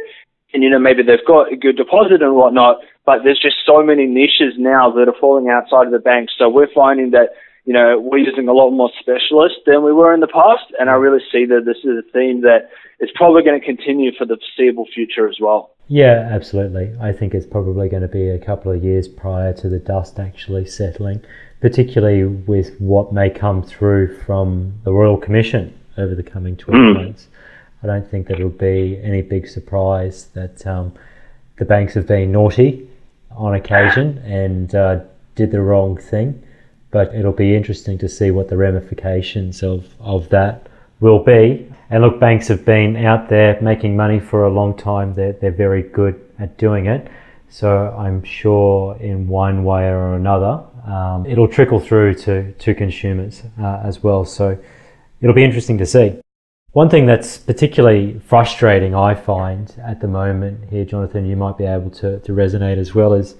and, 0.54 0.64
you 0.64 0.70
know, 0.70 0.80
maybe 0.80 1.04
they've 1.04 1.26
got 1.28 1.54
a 1.54 1.56
good 1.56 1.78
deposit 1.78 2.24
and 2.24 2.36
whatnot 2.36 2.78
but 3.10 3.24
there's 3.24 3.42
just 3.42 3.56
so 3.66 3.82
many 3.82 4.06
niches 4.06 4.54
now 4.60 4.92
that 4.92 5.10
are 5.10 5.20
falling 5.20 5.50
outside 5.50 5.88
of 5.88 5.92
the 5.92 5.98
bank. 5.98 6.30
So 6.38 6.48
we're 6.48 6.72
finding 6.76 7.10
that, 7.10 7.30
you 7.66 7.74
know, 7.74 8.00
we're 8.00 8.20
using 8.20 8.48
a 8.48 8.54
lot 8.54 8.70
more 8.70 8.92
specialists 9.00 9.58
than 9.66 9.84
we 9.84 9.92
were 9.92 10.14
in 10.14 10.20
the 10.20 10.28
past. 10.28 10.72
And 10.80 10.92
I 10.92 10.94
really 10.94 11.24
see 11.32 11.44
that 11.46 11.64
this 11.66 11.78
is 11.78 11.98
a 11.98 12.12
theme 12.14 12.42
that 12.42 12.70
is 13.00 13.10
probably 13.16 13.42
going 13.42 13.60
to 13.60 13.66
continue 13.66 14.12
for 14.16 14.28
the 14.28 14.38
foreseeable 14.38 14.86
future 14.94 15.28
as 15.28 15.38
well. 15.42 15.72
Yeah, 15.88 16.30
absolutely. 16.32 16.96
I 17.02 17.12
think 17.12 17.34
it's 17.34 17.48
probably 17.48 17.90
going 17.90 18.04
to 18.04 18.08
be 18.08 18.30
a 18.30 18.38
couple 18.38 18.72
of 18.72 18.84
years 18.84 19.08
prior 19.08 19.54
to 19.54 19.68
the 19.68 19.80
dust 19.80 20.20
actually 20.20 20.68
settling 20.68 21.24
particularly 21.62 22.24
with 22.26 22.80
what 22.80 23.12
may 23.12 23.30
come 23.30 23.62
through 23.62 24.18
from 24.20 24.74
the 24.84 24.94
Royal 24.94 25.18
Commission 25.18 25.78
over 25.98 26.16
the 26.16 26.24
coming 26.24 26.56
12 26.56 26.80
mm. 26.80 26.94
months. 26.94 27.28
I 27.84 27.88
don't 27.88 28.10
think 28.10 28.28
that 28.28 28.36
it'll 28.36 28.50
be 28.50 29.00
any 29.04 29.22
big 29.22 29.48
surprise 29.48 30.28
that 30.36 30.66
um, 30.66 30.94
the 31.58 31.66
banks 31.66 31.94
have 31.96 32.08
been 32.08 32.32
naughty 32.32 32.89
on 33.32 33.56
occasion 33.56 34.18
and 34.20 34.76
uh, 34.76 35.00
did 35.36 35.52
the 35.52 35.62
wrong 35.62 35.98
thing. 35.98 36.44
But 36.92 37.14
it'll 37.14 37.32
be 37.32 37.56
interesting 37.56 37.98
to 38.00 38.10
see 38.10 38.32
what 38.32 38.50
the 38.50 38.58
ramifications 38.58 39.62
of, 39.64 39.88
of 40.00 40.30
that 40.30 40.68
will 41.00 41.24
be. 41.24 41.72
And 41.90 42.04
look, 42.04 42.20
banks 42.20 42.48
have 42.48 42.66
been 42.66 42.96
out 42.96 43.30
there 43.30 43.60
making 43.62 43.96
money 43.96 44.20
for 44.20 44.46
a 44.46 44.50
long 44.50 44.76
time. 44.78 45.14
They're, 45.14 45.34
they're 45.34 45.52
very 45.52 45.84
good 45.84 46.20
at 46.40 46.58
doing 46.58 46.88
it. 46.88 47.10
So 47.50 47.96
I'm 47.98 48.24
sure 48.24 48.96
in 48.98 49.28
one 49.28 49.64
way 49.64 49.86
or 49.88 50.16
another, 50.16 50.64
um, 50.86 51.26
it'll 51.26 51.48
trickle 51.48 51.80
through 51.80 52.16
to, 52.16 52.52
to 52.54 52.76
consumers 52.76 53.44
uh, 53.60 53.82
as 53.84 54.04
well. 54.04 54.26
So 54.26 54.58
it'll 55.22 55.36
be 55.36 55.44
interesting 55.44 55.78
to 55.80 55.86
see. 55.86 56.20
One 56.74 56.88
thing 56.88 57.08
that's 57.08 57.38
particularly 57.38 58.20
frustrating, 58.20 58.94
I 58.94 59.16
find 59.16 59.74
at 59.84 60.02
the 60.02 60.08
moment 60.08 60.70
here, 60.70 60.86
Jonathan, 60.86 61.26
you 61.26 61.36
might 61.36 61.58
be 61.58 61.64
able 61.66 61.90
to, 61.92 62.20
to 62.20 62.32
resonate 62.32 62.78
as 62.78 62.94
well, 62.94 63.14
is, 63.14 63.36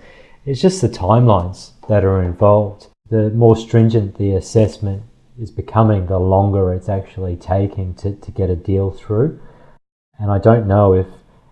it's 0.46 0.60
just 0.60 0.82
the 0.82 0.90
timelines 0.90 1.74
that 1.88 2.04
are 2.04 2.24
involved. 2.24 2.88
The 3.10 3.30
more 3.30 3.56
stringent 3.56 4.18
the 4.18 4.34
assessment 4.34 5.04
is 5.40 5.52
becoming, 5.52 6.08
the 6.08 6.18
longer 6.18 6.74
it's 6.74 6.90
actually 6.90 7.36
taking 7.36 7.94
to, 7.96 8.16
to 8.16 8.32
get 8.32 8.50
a 8.50 8.56
deal 8.56 8.90
through. 8.90 9.40
And 10.20 10.32
I 10.32 10.40
don't 10.40 10.68
know 10.68 10.94
if 10.94 11.08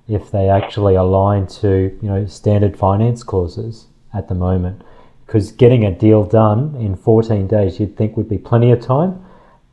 if 0.08 0.32
they 0.32 0.50
actually 0.50 0.96
align 0.96 1.46
to 1.46 1.98
you 2.02 2.08
know 2.08 2.26
standard 2.26 2.78
finance 2.78 3.24
clauses 3.24 3.88
at 4.14 4.30
the 4.30 4.36
moment 4.36 4.82
because 5.26 5.52
getting 5.52 5.84
a 5.84 5.92
deal 5.92 6.24
done 6.24 6.74
in 6.76 6.96
14 6.96 7.46
days 7.46 7.78
you'd 7.78 7.98
think 7.98 8.16
would 8.16 8.30
be 8.30 8.38
plenty 8.38 8.72
of 8.72 8.80
time 8.80 9.22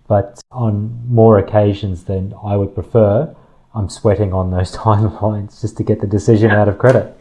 but 0.08 0.42
on 0.50 1.02
more 1.08 1.38
occasions 1.38 2.04
than 2.04 2.34
I 2.44 2.56
would 2.56 2.74
prefer 2.74 3.34
I'm 3.74 3.88
sweating 3.88 4.32
on 4.32 4.50
those 4.50 4.76
timelines 4.76 5.60
just 5.60 5.76
to 5.78 5.82
get 5.82 6.00
the 6.00 6.06
decision 6.06 6.50
out 6.50 6.68
of 6.68 6.78
credit 6.78 7.16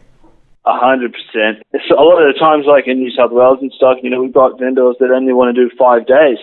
a 0.66 0.78
hundred 0.78 1.12
percent. 1.12 1.62
A 1.74 2.02
lot 2.02 2.22
of 2.22 2.32
the 2.32 2.40
times, 2.40 2.64
like 2.66 2.86
in 2.86 2.98
New 2.98 3.10
South 3.10 3.32
Wales 3.32 3.58
and 3.60 3.70
stuff, 3.72 3.98
you 4.02 4.08
know, 4.08 4.22
we've 4.22 4.32
got 4.32 4.58
vendors 4.58 4.96
that 4.98 5.10
only 5.10 5.34
want 5.34 5.54
to 5.54 5.68
do 5.68 5.68
five 5.76 6.06
days, 6.06 6.38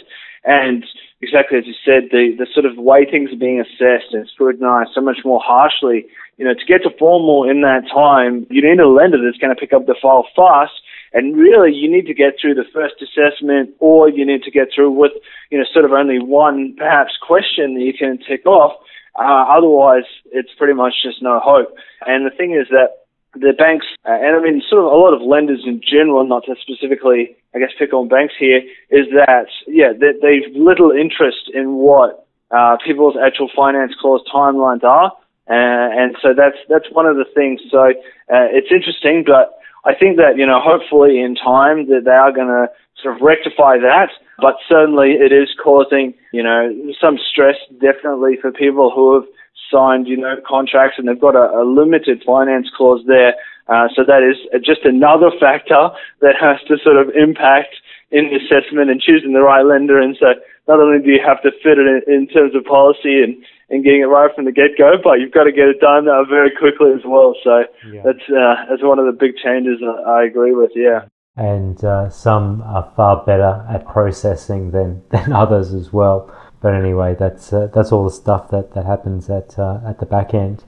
and 0.46 0.86
exactly 1.22 1.58
as 1.58 1.66
you 1.66 1.74
said, 1.84 2.10
the 2.12 2.36
the 2.38 2.46
sort 2.54 2.68
of 2.68 2.78
way 2.78 3.04
things 3.04 3.34
are 3.34 3.42
being 3.42 3.60
assessed 3.60 4.14
and 4.14 4.30
scrutinized 4.30 4.92
so 4.94 5.02
much 5.02 5.26
more 5.26 5.42
harshly 5.44 6.06
you 6.42 6.48
know, 6.48 6.56
to 6.56 6.66
get 6.66 6.82
to 6.82 6.90
formal 6.98 7.48
in 7.48 7.62
that 7.62 7.86
time, 7.94 8.48
you 8.50 8.64
need 8.64 8.80
a 8.80 8.90
lender 8.90 9.22
that's 9.24 9.38
going 9.38 9.54
to 9.54 9.60
pick 9.60 9.74
up 9.74 9.86
the 9.86 9.94
file 10.02 10.26
fast. 10.36 10.74
And 11.14 11.36
really, 11.36 11.74
you 11.74 11.92
need 11.92 12.08
to 12.08 12.14
get 12.14 12.36
through 12.40 12.56
the 12.56 12.66
first 12.74 12.96
assessment, 13.02 13.72
or 13.80 14.10
you 14.10 14.26
need 14.26 14.44
to 14.44 14.52
get 14.52 14.70
through 14.74 14.92
with, 14.92 15.12
you 15.50 15.58
know, 15.58 15.66
sort 15.74 15.86
of 15.86 15.92
only 15.92 16.20
one 16.20 16.76
perhaps 16.78 17.12
question 17.22 17.76
that 17.76 17.82
you 17.82 17.94
can 17.94 18.18
tick 18.18 18.46
off. 18.46 18.80
Uh, 19.20 19.46
otherwise, 19.50 20.08
it's 20.32 20.54
pretty 20.58 20.74
much 20.74 20.94
just 21.04 21.22
no 21.22 21.40
hope. 21.44 21.76
And 22.06 22.26
the 22.26 22.36
thing 22.36 22.54
is 22.54 22.68
that 22.70 23.04
the 23.34 23.54
banks, 23.58 23.86
uh, 24.08 24.12
and 24.12 24.36
I 24.36 24.42
mean, 24.42 24.62
sort 24.70 24.84
of 24.84 24.92
a 24.92 24.96
lot 24.96 25.14
of 25.14 25.22
lenders 25.22 25.64
in 25.66 25.82
general, 25.82 26.26
not 26.26 26.46
to 26.46 26.56
specifically, 26.62 27.36
I 27.54 27.60
guess, 27.60 27.72
pick 27.78 27.94
on 27.94 28.08
banks 28.08 28.34
here, 28.40 28.62
is 28.90 29.08
that, 29.12 29.48
yeah, 29.68 29.92
they, 29.92 30.14
they've 30.22 30.56
little 30.56 30.92
interest 30.92 31.52
in 31.54 31.76
what 31.76 32.26
uh, 32.52 32.78
people's 32.86 33.16
actual 33.22 33.50
finance 33.56 33.94
clause 34.00 34.22
timelines 34.34 34.84
are. 34.84 35.12
Uh, 35.50 35.90
and 35.92 36.16
so 36.22 36.30
that's 36.38 36.58
that's 36.70 36.86
one 36.92 37.06
of 37.06 37.18
the 37.18 37.26
things. 37.36 37.60
So 37.70 37.80
uh, 37.80 38.48
it's 38.56 38.72
interesting, 38.72 39.26
but 39.26 39.60
I 39.86 39.96
think 39.96 40.18
that 40.18 40.38
you 40.38 40.46
know 40.46 40.60
hopefully 40.62 41.20
in 41.20 41.36
time 41.36 41.88
that 41.90 42.06
they 42.06 42.12
are 42.12 42.32
going 42.32 42.48
to 42.48 42.68
sort 43.02 43.16
of 43.16 43.22
rectify 43.22 43.78
that. 43.78 44.10
But 44.40 44.56
certainly 44.68 45.14
it 45.18 45.32
is 45.32 45.50
causing 45.62 46.14
you 46.32 46.44
know 46.44 46.72
some 47.00 47.18
stress 47.18 47.58
definitely 47.80 48.38
for 48.42 48.52
people 48.52 48.92
who 48.94 49.16
have 49.16 49.28
signed 49.72 50.08
you 50.08 50.18
know 50.18 50.36
contracts 50.48 50.98
and 50.98 51.08
they've 51.08 51.20
got 51.20 51.36
a, 51.36 51.62
a 51.62 51.64
limited 51.64 52.24
finance 52.26 52.68
clause 52.76 53.02
there. 53.08 53.34
Uh, 53.68 53.88
so 53.96 54.04
that 54.04 54.22
is 54.22 54.36
just 54.66 54.84
another 54.84 55.32
factor 55.40 55.90
that 56.20 56.36
has 56.36 56.58
to 56.68 56.78
sort 56.84 56.98
of 56.98 57.10
impact 57.16 57.76
in 58.12 58.28
the 58.28 58.36
assessment 58.36 58.90
and 58.90 59.02
choosing 59.02 59.34
the 59.34 59.42
right 59.42 59.64
lender. 59.64 60.00
And 60.00 60.18
so 60.20 60.36
not 60.68 60.80
only 60.80 61.02
do 61.02 61.10
you 61.10 61.22
have 61.26 61.42
to 61.44 61.52
fit 61.64 61.80
it 61.80 61.88
in, 61.88 62.02
in 62.14 62.28
terms 62.28 62.54
of 62.56 62.66
policy 62.66 63.24
and 63.24 63.38
and 63.72 63.84
getting 63.84 64.02
it 64.02 64.06
right 64.06 64.30
from 64.36 64.46
the 64.46 64.52
get 64.52 64.78
go, 64.78 64.94
but 65.02 65.20
you've 65.20 65.32
got 65.32 65.46
to 65.46 65.52
get 65.52 65.70
it 65.70 65.80
done 65.80 66.08
uh, 66.08 66.24
very 66.26 66.52
quickly 66.52 66.92
as 66.94 67.02
well. 67.06 67.36
So 67.44 67.64
yeah. 67.90 68.02
that's 68.04 68.30
uh, 68.30 68.66
that's 68.70 68.84
one 68.84 69.00
of 69.00 69.06
the 69.06 69.18
big 69.18 69.38
changes 69.38 69.80
I 70.06 70.26
agree 70.26 70.54
with. 70.54 70.72
Yeah. 70.76 71.06
And 71.38 71.82
uh, 71.84 72.10
some 72.10 72.62
are 72.64 72.92
far 72.96 73.24
better 73.26 73.66
at 73.70 73.88
processing 73.88 74.72
than, 74.72 75.02
than 75.10 75.32
others 75.32 75.74
as 75.74 75.94
well. 75.94 76.30
But 76.62 76.76
anyway, 76.76 77.16
that's 77.18 77.54
uh, 77.54 77.70
that's 77.74 77.92
all 77.92 78.04
the 78.04 78.12
stuff 78.12 78.50
that, 78.52 78.76
that 78.76 78.86
happens 78.86 79.30
at 79.30 79.58
uh, 79.58 79.80
at 79.88 80.00
the 80.00 80.06
back 80.06 80.34
end. 80.34 80.64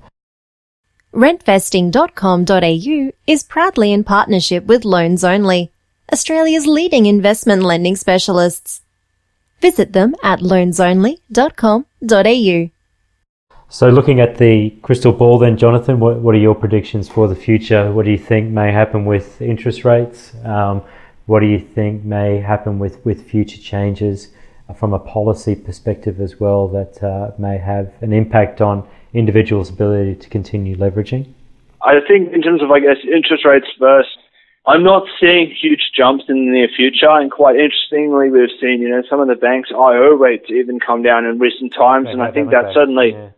Rentvesting.com.au 1.13 3.11
is 3.27 3.43
proudly 3.43 3.93
in 3.93 4.03
partnership 4.03 4.65
with 4.65 4.83
Loans 4.83 5.23
Only, 5.23 5.71
Australia's 6.11 6.65
leading 6.65 7.05
investment 7.05 7.61
lending 7.61 7.95
specialists. 7.95 8.81
Visit 9.61 9.93
them 9.93 10.15
at 10.23 10.39
loansonly.com.au. 10.39 12.72
So, 13.73 13.89
looking 13.89 14.19
at 14.19 14.37
the 14.37 14.69
crystal 14.83 15.11
ball, 15.11 15.39
then, 15.39 15.57
Jonathan, 15.57 15.99
what, 15.99 16.17
what 16.17 16.35
are 16.35 16.37
your 16.37 16.53
predictions 16.53 17.09
for 17.09 17.27
the 17.27 17.35
future? 17.35 17.91
What 17.91 18.05
do 18.05 18.11
you 18.11 18.19
think 18.19 18.51
may 18.51 18.71
happen 18.71 19.03
with 19.03 19.41
interest 19.41 19.83
rates? 19.83 20.31
Um, 20.45 20.83
what 21.25 21.39
do 21.39 21.47
you 21.47 21.57
think 21.57 22.03
may 22.03 22.37
happen 22.37 22.77
with, 22.77 23.03
with 23.03 23.27
future 23.27 23.57
changes 23.57 24.27
from 24.77 24.93
a 24.93 24.99
policy 24.99 25.55
perspective 25.55 26.21
as 26.21 26.39
well 26.39 26.67
that 26.67 27.01
uh, 27.01 27.31
may 27.39 27.57
have 27.57 27.91
an 28.01 28.13
impact 28.13 28.61
on 28.61 28.87
individuals' 29.11 29.71
ability 29.71 30.17
to 30.17 30.29
continue 30.29 30.77
leveraging? 30.77 31.33
I 31.81 31.95
think, 32.07 32.31
in 32.31 32.43
terms 32.43 32.61
of, 32.61 32.69
I 32.69 32.79
guess, 32.79 32.97
interest 33.11 33.43
rates 33.43 33.69
first, 33.79 34.19
I'm 34.67 34.83
not 34.83 35.07
seeing 35.19 35.49
huge 35.49 35.93
jumps 35.97 36.25
in 36.29 36.45
the 36.45 36.51
near 36.51 36.67
future. 36.77 37.09
And 37.09 37.31
quite 37.31 37.55
interestingly, 37.55 38.29
we've 38.29 38.53
seen, 38.61 38.83
you 38.83 38.89
know, 38.89 39.01
some 39.09 39.19
of 39.19 39.27
the 39.27 39.35
banks' 39.35 39.71
IO 39.71 40.13
rates 40.13 40.51
even 40.51 40.79
come 40.79 41.01
down 41.01 41.25
in 41.25 41.39
recent 41.39 41.73
times. 41.73 42.05
They 42.05 42.11
and 42.11 42.21
I 42.21 42.29
think 42.29 42.51
that 42.51 42.71
certainly. 42.71 43.13
Yeah 43.13 43.29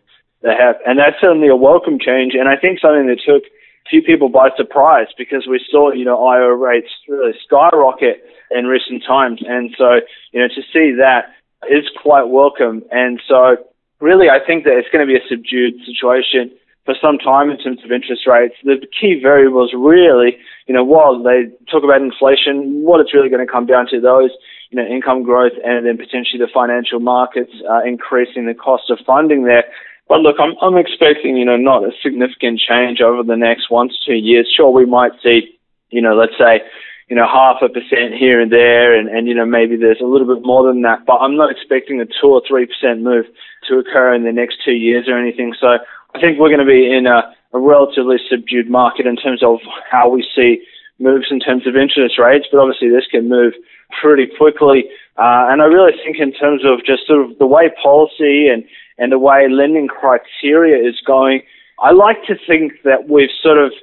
they 0.45 0.53
have, 0.53 0.77
and 0.85 0.99
that's 1.01 1.17
certainly 1.19 1.49
a 1.49 1.55
welcome 1.57 1.97
change, 1.97 2.37
and 2.37 2.47
I 2.47 2.55
think 2.55 2.79
something 2.79 3.09
that 3.09 3.19
took 3.25 3.43
few 3.89 4.01
people 4.01 4.29
by 4.29 4.49
surprise 4.57 5.07
because 5.17 5.45
we 5.49 5.61
saw, 5.69 5.91
you 5.91 6.05
know, 6.05 6.25
IO 6.25 6.49
rates 6.49 6.89
really 7.07 7.33
skyrocket 7.43 8.21
in 8.51 8.65
recent 8.65 9.03
times, 9.05 9.41
and 9.41 9.73
so, 9.77 10.01
you 10.31 10.39
know, 10.39 10.47
to 10.47 10.61
see 10.71 10.93
that 11.01 11.33
is 11.69 11.85
quite 12.01 12.29
welcome, 12.29 12.83
and 12.91 13.19
so 13.27 13.57
really, 13.99 14.29
I 14.29 14.37
think 14.45 14.63
that 14.65 14.77
it's 14.77 14.89
going 14.93 15.05
to 15.05 15.09
be 15.09 15.17
a 15.17 15.27
subdued 15.27 15.81
situation 15.85 16.53
for 16.85 16.93
some 17.01 17.17
time 17.17 17.49
in 17.49 17.57
terms 17.57 17.81
of 17.83 17.91
interest 17.91 18.27
rates. 18.27 18.53
The 18.63 18.85
key 18.93 19.19
variables 19.21 19.73
really, 19.73 20.37
you 20.67 20.73
know, 20.73 20.83
while 20.83 21.17
they 21.21 21.49
talk 21.69 21.83
about 21.83 22.01
inflation, 22.01 22.85
what 22.85 23.01
it's 23.01 23.13
really 23.13 23.29
going 23.29 23.45
to 23.45 23.51
come 23.51 23.65
down 23.65 23.87
to 23.89 23.99
those, 23.99 24.29
you 24.69 24.77
know, 24.77 24.85
income 24.85 25.23
growth 25.23 25.57
and 25.65 25.85
then 25.85 25.97
potentially 25.97 26.37
the 26.37 26.51
financial 26.53 26.99
markets 26.99 27.51
uh, 27.67 27.81
increasing 27.83 28.45
the 28.45 28.53
cost 28.53 28.89
of 28.89 28.99
funding 29.05 29.45
there. 29.45 29.65
But 30.07 30.21
look, 30.21 30.37
I'm, 30.39 30.53
I'm 30.61 30.77
expecting, 30.77 31.35
you 31.35 31.45
know, 31.45 31.57
not 31.57 31.83
a 31.83 31.91
significant 32.03 32.59
change 32.59 33.01
over 33.01 33.23
the 33.23 33.35
next 33.35 33.71
one 33.71 33.89
to 33.89 33.95
two 34.05 34.13
years. 34.13 34.51
Sure, 34.55 34.69
we 34.69 34.85
might 34.85 35.13
see, 35.23 35.57
you 35.89 36.01
know, 36.01 36.15
let's 36.15 36.37
say, 36.37 36.61
you 37.09 37.15
know, 37.15 37.27
half 37.27 37.57
a 37.61 37.69
percent 37.69 38.13
here 38.17 38.39
and 38.41 38.51
there, 38.51 38.97
and, 38.97 39.09
and, 39.09 39.27
you 39.27 39.33
know, 39.33 39.45
maybe 39.45 39.77
there's 39.77 40.01
a 40.01 40.05
little 40.05 40.27
bit 40.27 40.45
more 40.45 40.65
than 40.67 40.81
that, 40.83 41.05
but 41.05 41.17
I'm 41.17 41.35
not 41.35 41.51
expecting 41.51 42.01
a 42.01 42.05
two 42.05 42.29
or 42.33 42.41
three 42.47 42.65
percent 42.65 43.01
move 43.01 43.25
to 43.69 43.77
occur 43.77 44.13
in 44.13 44.23
the 44.23 44.31
next 44.31 44.57
two 44.63 44.73
years 44.73 45.05
or 45.07 45.17
anything. 45.17 45.53
So 45.59 45.77
I 46.13 46.19
think 46.19 46.39
we're 46.39 46.49
going 46.49 46.65
to 46.65 46.69
be 46.69 46.91
in 46.91 47.05
a, 47.05 47.33
a 47.53 47.59
relatively 47.59 48.17
subdued 48.29 48.69
market 48.69 49.05
in 49.05 49.15
terms 49.17 49.43
of 49.43 49.59
how 49.89 50.09
we 50.09 50.25
see 50.35 50.63
moves 50.99 51.27
in 51.29 51.39
terms 51.39 51.67
of 51.67 51.75
interest 51.75 52.17
rates, 52.17 52.47
but 52.51 52.59
obviously 52.59 52.89
this 52.89 53.05
can 53.09 53.29
move 53.29 53.53
pretty 54.01 54.27
quickly. 54.37 54.85
Uh, 55.17 55.47
and 55.49 55.61
I 55.61 55.65
really 55.65 55.93
think 56.03 56.17
in 56.19 56.33
terms 56.33 56.61
of 56.65 56.85
just 56.85 57.07
sort 57.07 57.23
of 57.23 57.37
the 57.37 57.45
way 57.45 57.71
policy 57.81 58.47
and 58.47 58.63
and 58.97 59.11
the 59.11 59.19
way 59.19 59.47
lending 59.49 59.89
criteria 59.89 60.77
is 60.87 60.95
going, 61.05 61.41
I 61.83 61.91
like 61.91 62.23
to 62.27 62.35
think 62.47 62.83
that 62.85 63.09
we've 63.09 63.33
sort 63.43 63.57
of 63.57 63.73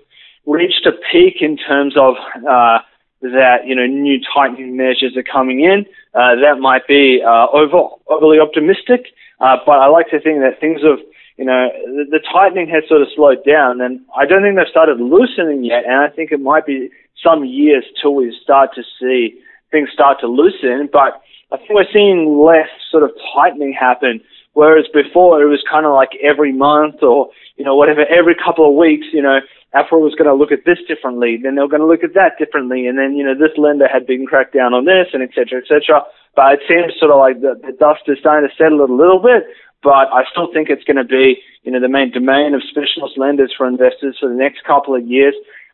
reached 0.46 0.86
a 0.86 0.92
peak 1.12 1.36
in 1.40 1.56
terms 1.56 1.94
of 1.96 2.14
uh, 2.48 2.78
that 3.20 3.66
you 3.66 3.74
know 3.74 3.86
new 3.86 4.18
tightening 4.34 4.76
measures 4.76 5.16
are 5.16 5.22
coming 5.22 5.60
in. 5.60 5.86
Uh, 6.14 6.36
that 6.36 6.58
might 6.60 6.86
be 6.86 7.22
uh, 7.24 7.46
over 7.52 7.88
overly 8.08 8.38
optimistic, 8.40 9.06
uh, 9.40 9.56
but 9.64 9.78
I 9.78 9.86
like 9.86 10.08
to 10.10 10.20
think 10.20 10.40
that 10.40 10.60
things 10.60 10.80
have 10.82 10.98
you 11.36 11.44
know 11.44 11.68
the, 11.86 12.18
the 12.18 12.20
tightening 12.32 12.68
has 12.68 12.84
sort 12.88 13.02
of 13.02 13.08
slowed 13.14 13.44
down, 13.46 13.80
and 13.80 14.00
I 14.16 14.26
don't 14.26 14.42
think 14.42 14.56
they've 14.56 14.66
started 14.70 15.00
loosening 15.00 15.64
yet. 15.64 15.84
And 15.84 16.00
I 16.02 16.08
think 16.08 16.32
it 16.32 16.40
might 16.40 16.66
be 16.66 16.90
some 17.22 17.44
years 17.44 17.84
till 18.00 18.14
we 18.14 18.36
start 18.42 18.70
to 18.74 18.82
see 19.00 19.38
things 19.70 19.88
start 19.92 20.18
to 20.20 20.26
loosen. 20.26 20.88
But 20.92 21.22
I 21.52 21.56
think 21.58 21.70
we're 21.70 21.92
seeing 21.92 22.42
less 22.44 22.68
sort 22.90 23.02
of 23.02 23.10
tightening 23.34 23.72
happen 23.72 24.20
Whereas 24.54 24.84
before 24.92 25.40
it 25.40 25.48
was 25.48 25.64
kind 25.64 25.86
of 25.86 25.92
like 25.92 26.12
every 26.22 26.52
month 26.52 27.02
or, 27.02 27.30
you 27.56 27.64
know, 27.64 27.74
whatever, 27.74 28.04
every 28.04 28.36
couple 28.36 28.68
of 28.68 28.76
weeks, 28.76 29.06
you 29.12 29.22
know, 29.22 29.40
APRA 29.74 29.96
was 29.96 30.14
going 30.14 30.28
to 30.28 30.36
look 30.36 30.52
at 30.52 30.68
this 30.68 30.76
differently, 30.86 31.40
then 31.40 31.56
they 31.56 31.62
were 31.64 31.72
going 31.72 31.80
to 31.80 31.88
look 31.88 32.04
at 32.04 32.12
that 32.12 32.36
differently, 32.36 32.84
and 32.84 32.98
then, 32.98 33.16
you 33.16 33.24
know, 33.24 33.32
this 33.32 33.56
lender 33.56 33.88
had 33.88 34.06
been 34.06 34.26
cracked 34.26 34.52
down 34.52 34.74
on 34.76 34.84
this, 34.84 35.08
and 35.16 35.22
et 35.24 35.32
cetera, 35.32 35.56
et 35.56 35.64
cetera. 35.64 36.04
But 36.36 36.60
it 36.60 36.68
seems 36.68 36.92
sort 37.00 37.08
of 37.08 37.16
like 37.16 37.40
the, 37.40 37.56
the 37.56 37.72
dust 37.72 38.04
is 38.04 38.20
starting 38.20 38.44
to 38.44 38.52
settle 38.60 38.84
a 38.84 38.92
little 38.92 39.24
bit, 39.24 39.48
but 39.80 40.12
I 40.12 40.28
still 40.28 40.52
think 40.52 40.68
it's 40.68 40.84
going 40.84 41.00
to 41.00 41.08
be, 41.08 41.40
you 41.64 41.72
know, 41.72 41.80
the 41.80 41.88
main 41.88 42.12
domain 42.12 42.52
of 42.52 42.60
specialist 42.68 43.16
lenders 43.16 43.56
for 43.56 43.64
investors 43.64 44.20
for 44.20 44.28
the 44.28 44.36
next 44.36 44.60
couple 44.68 44.92
of 44.92 45.08
years. 45.08 45.32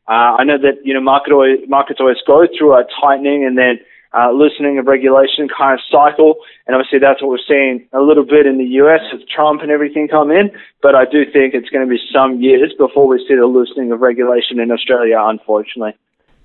Uh, 0.09 0.41
I 0.41 0.45
know 0.45 0.57
that, 0.57 0.81
you 0.85 0.95
know, 0.95 1.03
market 1.03 1.33
always, 1.33 1.69
markets 1.69 2.01
always 2.01 2.17
go 2.27 2.47
through 2.57 2.73
a 2.75 2.85
tightening 3.01 3.45
and 3.45 3.59
then 3.59 3.79
uh, 4.17 4.31
loosening 4.33 4.79
of 4.79 4.87
regulation 4.87 5.49
kind 5.49 5.75
of 5.75 5.81
cycle. 5.93 6.37
And 6.67 6.75
obviously 6.75 6.99
that's 6.99 7.21
what 7.21 7.31
we're 7.31 7.47
seeing 7.47 7.87
a 7.93 8.01
little 8.01 8.25
bit 8.25 8.47
in 8.47 8.57
the 8.57 8.81
US 8.83 9.01
with 9.13 9.29
Trump 9.29 9.61
and 9.61 9.71
everything 9.71 10.09
come 10.09 10.31
in. 10.31 10.51
But 10.81 10.95
I 10.95 11.05
do 11.05 11.31
think 11.31 11.53
it's 11.53 11.69
going 11.69 11.87
to 11.87 11.91
be 11.91 12.01
some 12.11 12.41
years 12.41 12.73
before 12.79 13.07
we 13.07 13.19
see 13.29 13.35
the 13.35 13.45
loosening 13.45 13.93
of 13.93 14.01
regulation 14.01 14.61
in 14.61 14.71
Australia, 14.71 15.19
unfortunately. 15.21 15.95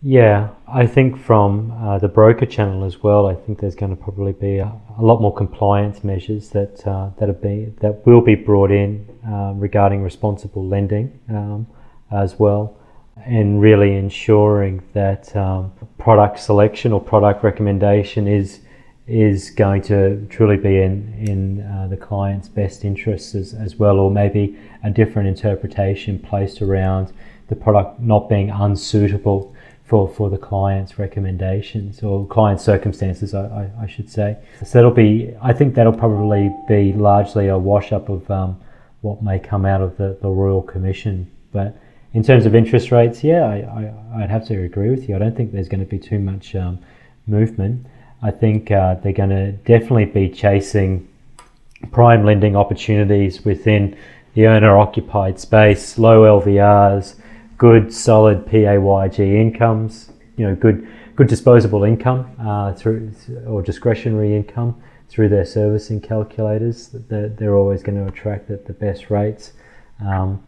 Yeah, 0.06 0.50
I 0.68 0.86
think 0.86 1.18
from 1.18 1.72
uh, 1.72 1.98
the 2.00 2.10
broker 2.10 2.46
channel 2.46 2.84
as 2.84 3.02
well. 3.02 3.28
I 3.28 3.36
think 3.36 3.62
there's 3.62 3.76
going 3.76 3.96
to 3.96 4.02
probably 4.04 4.34
be 4.34 4.58
a, 4.58 4.70
a 5.00 5.02
lot 5.02 5.22
more 5.22 5.34
compliance 5.34 6.04
measures 6.04 6.50
that 6.50 6.86
uh, 6.86 7.12
that 7.20 7.42
be 7.42 7.74
that 7.80 8.06
will 8.06 8.20
be 8.20 8.36
brought 8.36 8.70
in 8.70 9.08
uh, 9.26 9.54
regarding 9.56 10.04
responsible 10.04 10.68
lending 10.68 11.22
um, 11.30 11.68
as 12.12 12.38
well 12.38 12.78
and 13.16 13.62
really 13.62 13.96
ensuring 13.96 14.82
that 14.94 15.36
um, 15.36 15.72
product 15.98 16.40
selection 16.40 16.92
or 16.92 17.02
product 17.02 17.44
recommendation 17.44 18.28
is 18.28 18.60
is 19.06 19.50
going 19.50 19.82
to 19.82 20.26
truly 20.30 20.56
be 20.56 20.82
in 20.82 21.14
in 21.18 21.62
uh, 21.62 21.88
the 21.88 21.98
client's 21.98 22.48
best 22.48 22.86
interests 22.86 23.36
as, 23.36 23.54
as 23.54 23.76
well, 23.76 24.00
or 24.00 24.10
maybe 24.10 24.58
a 24.84 24.90
different 24.90 25.28
interpretation 25.28 26.18
placed 26.20 26.62
around 26.62 27.12
the 27.50 27.56
product 27.56 28.00
not 28.00 28.30
being 28.30 28.50
unsuitable 28.50 29.54
for, 29.84 30.08
for 30.08 30.30
the 30.30 30.38
client's 30.38 30.98
recommendations 30.98 32.02
or 32.02 32.26
client 32.28 32.60
circumstances, 32.60 33.34
I, 33.34 33.46
I, 33.46 33.84
I 33.84 33.88
should 33.88 34.10
say. 34.10 34.38
So 34.66 34.80
that'll 34.80 34.92
be, 34.92 35.36
I 35.42 35.54
think 35.54 35.76
that'll 35.76 35.94
probably 35.94 36.52
be 36.68 36.94
largely 36.94 37.50
a 37.50 37.58
wash 37.58 37.92
up 37.92 38.10
of 38.10 38.30
um, 38.32 38.60
what 39.02 39.22
may 39.22 39.40
come 39.40 39.66
out 39.66 39.82
of 39.82 39.98
the, 39.98 40.18
the 40.22 40.30
Royal 40.30 40.62
Commission. 40.62 41.30
But 41.52 41.78
in 42.14 42.24
terms 42.24 42.46
of 42.46 42.54
interest 42.54 42.92
rates, 42.92 43.24
yeah, 43.24 43.46
I, 43.46 44.20
would 44.20 44.30
have 44.30 44.46
to 44.48 44.64
agree 44.64 44.90
with 44.90 45.10
you. 45.10 45.16
I 45.16 45.20
don't 45.20 45.36
think 45.36 45.52
there's 45.52 45.68
going 45.68 45.84
to 45.84 45.90
be 45.90 46.00
too 46.00 46.20
much 46.20 46.56
um, 46.56 46.80
movement. 47.26 47.88
I 48.22 48.32
think 48.32 48.72
uh, 48.72 48.96
they're 48.96 49.14
going 49.14 49.32
to 49.32 49.52
definitely 49.52 50.06
be 50.06 50.30
chasing 50.30 51.08
prime 51.92 52.24
lending 52.24 52.56
opportunities 52.56 53.44
within 53.44 53.98
the 54.36 54.48
owner 54.48 54.78
occupied 54.78 55.40
space, 55.40 55.98
low 55.98 56.40
LVRs, 56.40 57.16
good 57.58 57.94
solid 57.94 58.46
PAYG 58.46 59.20
incomes, 59.20 60.12
you 60.38 60.48
know, 60.48 60.56
good 60.56 60.88
good 61.16 61.28
disposable 61.28 61.84
income 61.84 62.28
uh, 62.40 62.74
through 62.74 63.12
or 63.46 63.62
discretionary 63.62 64.36
income 64.36 64.82
through 65.10 65.30
their 65.30 65.46
servicing 65.46 66.02
calculators. 66.02 66.90
They're, 66.92 67.30
they're 67.30 67.56
always 67.56 67.84
going 67.84 68.04
to 68.04 68.12
attract 68.12 68.48
the, 68.48 68.58
the 68.58 68.74
best 68.74 69.12
rates. 69.12 69.54
Um, 70.04 70.44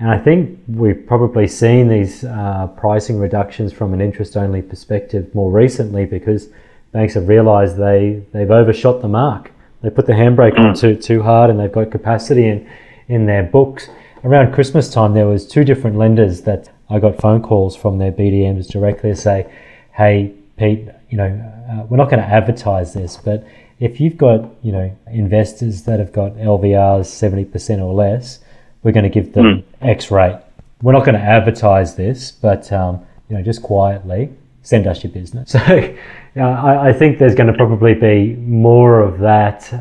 and 0.00 0.10
I 0.10 0.18
think 0.18 0.58
we've 0.66 1.06
probably 1.06 1.46
seen 1.46 1.88
these 1.88 2.24
uh, 2.24 2.68
pricing 2.76 3.18
reductions 3.18 3.72
from 3.72 3.94
an 3.94 4.00
interest 4.00 4.36
only 4.36 4.60
perspective 4.60 5.32
more 5.34 5.52
recently 5.52 6.04
because 6.04 6.48
banks 6.92 7.14
have 7.14 7.28
realized 7.28 7.76
they, 7.76 8.22
they've 8.32 8.50
overshot 8.50 9.02
the 9.02 9.08
mark. 9.08 9.52
They 9.82 9.90
put 9.90 10.06
the 10.06 10.12
handbrake 10.12 10.58
on 10.58 10.74
mm. 10.74 10.80
too, 10.80 10.96
too 10.96 11.22
hard 11.22 11.50
and 11.50 11.60
they've 11.60 11.70
got 11.70 11.90
capacity 11.90 12.46
in, 12.46 12.68
in 13.08 13.26
their 13.26 13.44
books. 13.44 13.88
Around 14.24 14.52
Christmas 14.52 14.90
time, 14.90 15.14
there 15.14 15.26
was 15.26 15.46
two 15.46 15.64
different 15.64 15.96
lenders 15.96 16.42
that 16.42 16.70
I 16.90 16.98
got 16.98 17.20
phone 17.20 17.42
calls 17.42 17.76
from 17.76 17.98
their 17.98 18.12
BDMs 18.12 18.68
directly 18.68 19.10
to 19.10 19.16
say, 19.16 19.52
hey, 19.92 20.34
Pete, 20.56 20.88
you 21.10 21.18
know, 21.18 21.28
uh, 21.70 21.84
we're 21.86 21.98
not 21.98 22.10
going 22.10 22.22
to 22.22 22.28
advertise 22.28 22.94
this, 22.94 23.16
but 23.16 23.46
if 23.80 24.00
you've 24.00 24.16
got, 24.16 24.50
you 24.62 24.72
know, 24.72 24.96
investors 25.06 25.82
that 25.82 26.00
have 26.00 26.12
got 26.12 26.32
LVRs 26.32 27.06
70% 27.06 27.78
or 27.80 27.92
less, 27.92 28.40
we're 28.84 28.92
going 28.92 29.04
to 29.04 29.10
give 29.10 29.32
them 29.32 29.44
mm. 29.44 29.64
X 29.80 30.10
rate. 30.12 30.38
We're 30.82 30.92
not 30.92 31.04
going 31.04 31.18
to 31.18 31.24
advertise 31.24 31.96
this, 31.96 32.30
but 32.30 32.70
um, 32.72 33.04
you 33.28 33.36
know, 33.36 33.42
just 33.42 33.62
quietly 33.62 34.30
send 34.62 34.86
us 34.86 35.02
your 35.02 35.12
business. 35.12 35.56
So 36.34 36.40
I, 36.42 36.88
I, 36.88 36.92
think 36.92 37.20
there's 37.20 37.36
going 37.36 37.46
to 37.46 37.56
probably 37.56 37.94
be 37.94 38.34
more 38.34 38.98
of 38.98 39.20
that 39.20 39.72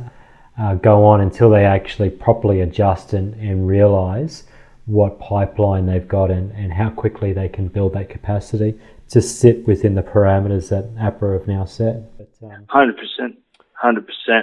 uh, 0.60 0.76
go 0.76 1.04
on 1.04 1.22
until 1.22 1.50
they 1.50 1.66
actually 1.66 2.12
properly 2.12 2.62
adjust 2.62 3.14
and, 3.14 3.34
and 3.36 3.68
realize 3.68 4.44
what 4.86 5.20
pipeline 5.20 5.88
they've 5.88 6.08
got 6.08 6.30
and, 6.30 6.52
and 6.52 6.72
how 6.72 6.92
quickly 6.92 7.34
they 7.34 7.50
can 7.50 7.70
build 7.70 7.94
that 7.94 8.08
capacity 8.08 8.80
to 9.10 9.20
sit 9.20 9.66
within 9.68 9.96
the 9.96 10.04
parameters 10.04 10.70
that 10.70 10.94
APRA 10.96 11.40
have 11.40 11.48
now 11.48 11.66
set. 11.66 12.16
But, 12.20 12.30
um, 12.44 12.66
100%. 12.66 13.36
100%. 13.84 14.42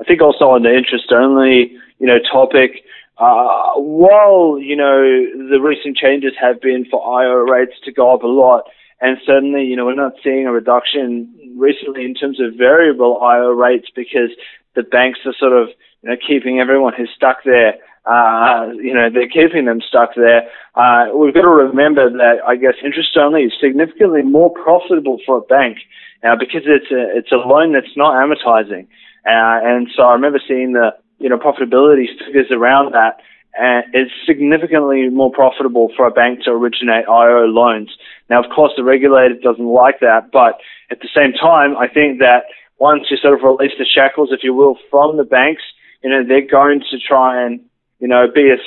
I 0.00 0.04
think 0.04 0.22
also 0.22 0.46
on 0.46 0.62
the 0.62 0.74
interest 0.74 1.12
only, 1.12 1.76
you 1.98 2.06
know, 2.06 2.18
topic, 2.32 2.84
uh, 3.20 3.74
while, 3.76 4.58
you 4.58 4.74
know, 4.74 5.02
the 5.50 5.60
recent 5.60 5.96
changes 5.96 6.32
have 6.40 6.60
been 6.60 6.86
for 6.90 6.98
IO 7.20 7.44
rates 7.44 7.74
to 7.84 7.92
go 7.92 8.14
up 8.14 8.22
a 8.22 8.26
lot, 8.26 8.64
and 9.00 9.18
certainly, 9.26 9.64
you 9.64 9.76
know, 9.76 9.84
we're 9.84 9.94
not 9.94 10.14
seeing 10.24 10.46
a 10.46 10.52
reduction 10.52 11.28
recently 11.56 12.04
in 12.04 12.14
terms 12.14 12.40
of 12.40 12.54
variable 12.56 13.20
IO 13.22 13.50
rates 13.50 13.88
because 13.94 14.30
the 14.74 14.82
banks 14.82 15.20
are 15.26 15.34
sort 15.38 15.52
of, 15.52 15.68
you 16.02 16.08
know, 16.08 16.16
keeping 16.26 16.60
everyone 16.60 16.94
who's 16.96 17.10
stuck 17.14 17.44
there, 17.44 17.74
uh, 18.06 18.72
you 18.80 18.94
know, 18.94 19.10
they're 19.12 19.28
keeping 19.28 19.66
them 19.66 19.80
stuck 19.86 20.14
there. 20.16 20.48
Uh, 20.74 21.08
we've 21.14 21.34
got 21.34 21.42
to 21.42 21.48
remember 21.48 22.08
that 22.08 22.40
I 22.46 22.56
guess 22.56 22.74
interest 22.82 23.16
only 23.18 23.42
is 23.42 23.52
significantly 23.60 24.22
more 24.22 24.50
profitable 24.50 25.18
for 25.26 25.38
a 25.38 25.42
bank 25.42 25.78
now 26.22 26.36
because 26.36 26.62
it's 26.64 26.90
a, 26.90 27.18
it's 27.18 27.32
a 27.32 27.36
loan 27.36 27.72
that's 27.72 27.96
not 27.96 28.14
amortizing. 28.14 28.88
Uh, 29.28 29.60
and 29.60 29.88
so 29.94 30.04
I 30.04 30.14
remember 30.14 30.40
seeing 30.48 30.72
the, 30.72 30.96
you 31.20 31.28
know, 31.28 31.38
profitability 31.38 32.06
figures 32.18 32.50
around 32.50 32.92
that, 32.92 33.20
and 33.56 33.84
it's 33.94 34.10
significantly 34.26 35.08
more 35.08 35.30
profitable 35.30 35.90
for 35.96 36.06
a 36.06 36.10
bank 36.10 36.42
to 36.44 36.50
originate 36.50 37.06
IO 37.06 37.46
loans. 37.46 37.90
Now, 38.28 38.42
of 38.42 38.50
course, 38.50 38.72
the 38.76 38.84
regulator 38.84 39.34
doesn't 39.34 39.66
like 39.66 40.00
that, 40.00 40.30
but 40.32 40.58
at 40.90 41.00
the 41.00 41.08
same 41.14 41.32
time, 41.32 41.76
I 41.76 41.86
think 41.86 42.18
that 42.20 42.44
once 42.78 43.04
you 43.10 43.16
sort 43.18 43.34
of 43.34 43.44
release 43.44 43.72
the 43.78 43.84
shackles, 43.84 44.30
if 44.32 44.40
you 44.42 44.54
will, 44.54 44.76
from 44.90 45.16
the 45.16 45.24
banks, 45.24 45.62
you 46.02 46.10
know, 46.10 46.24
they're 46.26 46.46
going 46.46 46.80
to 46.90 46.98
try 46.98 47.44
and, 47.44 47.60
you 47.98 48.08
know, 48.08 48.26
be 48.34 48.50
as 48.50 48.60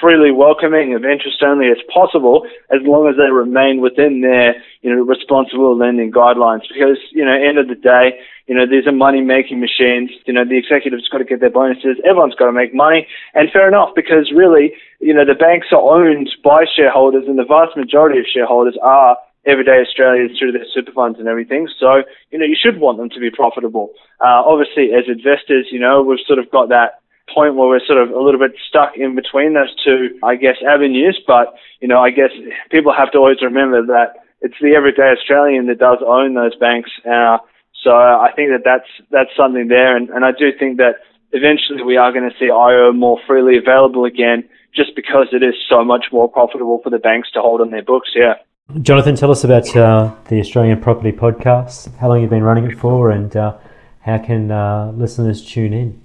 freely 0.00 0.30
welcoming 0.30 0.94
of 0.94 1.04
interest 1.04 1.42
only 1.42 1.68
as 1.68 1.78
possible, 1.92 2.46
as 2.70 2.80
long 2.82 3.08
as 3.08 3.16
they 3.16 3.30
remain 3.30 3.80
within 3.80 4.20
their, 4.20 4.54
you 4.80 4.90
know, 4.94 5.02
responsible 5.02 5.76
lending 5.76 6.10
guidelines. 6.10 6.62
Because, 6.66 6.98
you 7.12 7.24
know, 7.24 7.32
end 7.32 7.58
of 7.58 7.68
the 7.68 7.74
day, 7.74 8.18
you 8.46 8.54
know, 8.54 8.66
these 8.66 8.86
are 8.86 8.92
money 8.92 9.20
making 9.20 9.60
machines. 9.60 10.10
You 10.26 10.34
know, 10.34 10.44
the 10.44 10.58
executives 10.58 11.08
got 11.08 11.18
to 11.18 11.24
get 11.24 11.40
their 11.40 11.50
bonuses. 11.50 11.98
Everyone's 12.04 12.34
got 12.34 12.46
to 12.46 12.52
make 12.52 12.74
money. 12.74 13.06
And 13.34 13.50
fair 13.50 13.68
enough, 13.68 13.90
because 13.94 14.32
really, 14.34 14.72
you 15.00 15.14
know, 15.14 15.24
the 15.24 15.38
banks 15.38 15.68
are 15.72 15.82
owned 15.82 16.30
by 16.44 16.64
shareholders 16.64 17.24
and 17.26 17.38
the 17.38 17.46
vast 17.46 17.76
majority 17.76 18.18
of 18.18 18.26
shareholders 18.26 18.76
are 18.82 19.16
everyday 19.46 19.82
Australians 19.82 20.38
through 20.38 20.52
their 20.52 20.66
super 20.72 20.92
funds 20.92 21.18
and 21.18 21.26
everything. 21.26 21.68
So, 21.78 22.02
you 22.30 22.38
know, 22.38 22.46
you 22.46 22.56
should 22.58 22.78
want 22.78 22.98
them 22.98 23.10
to 23.10 23.20
be 23.20 23.30
profitable. 23.30 23.90
Uh, 24.20 24.42
obviously, 24.46 24.94
as 24.94 25.04
investors, 25.08 25.66
you 25.70 25.80
know, 25.80 26.02
we've 26.02 26.22
sort 26.26 26.38
of 26.38 26.50
got 26.50 26.68
that 26.68 27.01
point 27.34 27.54
where 27.54 27.68
we're 27.68 27.84
sort 27.86 27.98
of 27.98 28.10
a 28.10 28.20
little 28.20 28.40
bit 28.40 28.52
stuck 28.68 28.96
in 28.96 29.14
between 29.14 29.54
those 29.54 29.74
two, 29.84 30.18
I 30.22 30.36
guess, 30.36 30.56
avenues. 30.66 31.20
But, 31.26 31.54
you 31.80 31.88
know, 31.88 32.00
I 32.00 32.10
guess 32.10 32.30
people 32.70 32.92
have 32.92 33.10
to 33.12 33.18
always 33.18 33.42
remember 33.42 33.84
that 33.86 34.14
it's 34.40 34.56
the 34.60 34.74
everyday 34.76 35.14
Australian 35.18 35.66
that 35.66 35.78
does 35.78 35.98
own 36.06 36.34
those 36.34 36.54
banks. 36.56 36.90
Uh, 37.04 37.38
so 37.82 37.90
I 37.90 38.30
think 38.34 38.50
that 38.50 38.62
that's, 38.64 38.88
that's 39.10 39.30
something 39.36 39.68
there. 39.68 39.96
And, 39.96 40.10
and 40.10 40.24
I 40.24 40.32
do 40.32 40.50
think 40.58 40.78
that 40.78 40.96
eventually 41.32 41.82
we 41.82 41.96
are 41.96 42.12
going 42.12 42.28
to 42.28 42.36
see 42.38 42.50
IO 42.50 42.92
more 42.92 43.18
freely 43.26 43.58
available 43.58 44.04
again 44.04 44.48
just 44.74 44.96
because 44.96 45.28
it 45.32 45.42
is 45.42 45.54
so 45.68 45.84
much 45.84 46.06
more 46.12 46.28
profitable 46.28 46.80
for 46.82 46.90
the 46.90 46.98
banks 46.98 47.30
to 47.32 47.40
hold 47.40 47.60
on 47.60 47.70
their 47.70 47.82
books. 47.82 48.10
Yeah. 48.14 48.34
Jonathan, 48.80 49.16
tell 49.16 49.30
us 49.30 49.44
about 49.44 49.76
uh, 49.76 50.14
the 50.28 50.40
Australian 50.40 50.80
Property 50.80 51.12
Podcast. 51.12 51.94
How 51.98 52.08
long 52.08 52.20
you've 52.20 52.30
been 52.30 52.44
running 52.44 52.70
it 52.70 52.78
for, 52.78 53.10
and 53.10 53.36
uh, 53.36 53.58
how 54.00 54.18
can 54.18 54.50
uh, 54.50 54.92
listeners 54.94 55.44
tune 55.44 55.72
in? 55.72 56.01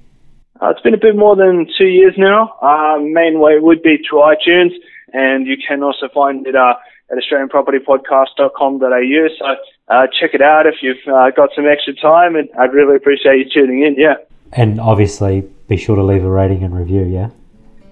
Uh, 0.61 0.69
it's 0.69 0.81
been 0.81 0.93
a 0.93 0.97
bit 0.97 1.15
more 1.15 1.35
than 1.35 1.65
two 1.77 1.85
years 1.85 2.13
now. 2.17 2.55
Uh, 2.61 2.99
main 2.99 3.39
way 3.39 3.57
would 3.59 3.81
be 3.83 3.97
through 3.97 4.19
iTunes, 4.19 4.71
and 5.13 5.47
you 5.47 5.55
can 5.57 5.83
also 5.83 6.07
find 6.13 6.45
it 6.47 6.55
uh, 6.55 6.75
at 7.11 7.17
australianpropertypodcast.com.au. 7.17 9.27
So 9.39 9.55
uh, 9.87 10.07
check 10.19 10.33
it 10.33 10.41
out 10.41 10.65
if 10.65 10.81
you've 10.81 10.97
uh, 11.07 11.29
got 11.31 11.51
some 11.55 11.65
extra 11.67 11.93
time, 11.93 12.35
and 12.35 12.49
I'd 12.59 12.73
really 12.73 12.95
appreciate 12.95 13.37
you 13.37 13.45
tuning 13.53 13.83
in. 13.83 13.95
Yeah. 13.95 14.15
And 14.53 14.79
obviously, 14.79 15.41
be 15.67 15.77
sure 15.77 15.95
to 15.95 16.03
leave 16.03 16.23
a 16.23 16.29
rating 16.29 16.63
and 16.63 16.75
review. 16.75 17.03
Yeah. 17.03 17.29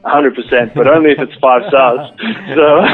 100%, 0.06 0.74
but 0.76 0.88
only 0.88 1.12
if 1.12 1.20
it's 1.20 1.34
five 1.42 1.64
stars. 1.68 2.12
So, 2.56 2.86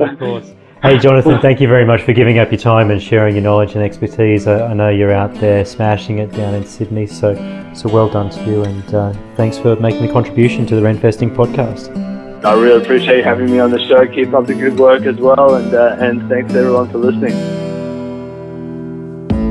of 0.00 0.18
course. 0.18 0.52
Hey, 0.80 0.96
Jonathan, 0.96 1.40
thank 1.40 1.60
you 1.60 1.66
very 1.66 1.84
much 1.84 2.02
for 2.02 2.12
giving 2.12 2.38
up 2.38 2.52
your 2.52 2.60
time 2.60 2.92
and 2.92 3.02
sharing 3.02 3.34
your 3.34 3.42
knowledge 3.42 3.74
and 3.74 3.82
expertise. 3.82 4.46
I, 4.46 4.68
I 4.68 4.74
know 4.74 4.90
you're 4.90 5.12
out 5.12 5.34
there 5.34 5.64
smashing 5.64 6.18
it 6.18 6.30
down 6.30 6.54
in 6.54 6.64
Sydney, 6.64 7.04
so 7.04 7.34
so 7.74 7.88
well 7.88 8.08
done 8.08 8.30
to 8.30 8.44
you, 8.44 8.62
and 8.62 8.94
uh, 8.94 9.12
thanks 9.34 9.58
for 9.58 9.74
making 9.74 10.06
the 10.06 10.12
contribution 10.12 10.66
to 10.66 10.76
the 10.76 10.80
Rentvesting 10.80 11.34
podcast. 11.34 11.92
I 12.44 12.54
really 12.54 12.80
appreciate 12.80 13.24
having 13.24 13.50
me 13.50 13.58
on 13.58 13.72
the 13.72 13.84
show. 13.88 14.06
Keep 14.06 14.32
up 14.34 14.46
the 14.46 14.54
good 14.54 14.78
work 14.78 15.02
as 15.02 15.16
well, 15.16 15.56
and 15.56 15.74
uh, 15.74 15.96
and 15.98 16.28
thanks 16.28 16.54
everyone 16.54 16.88
for 16.90 16.98
listening. 16.98 17.77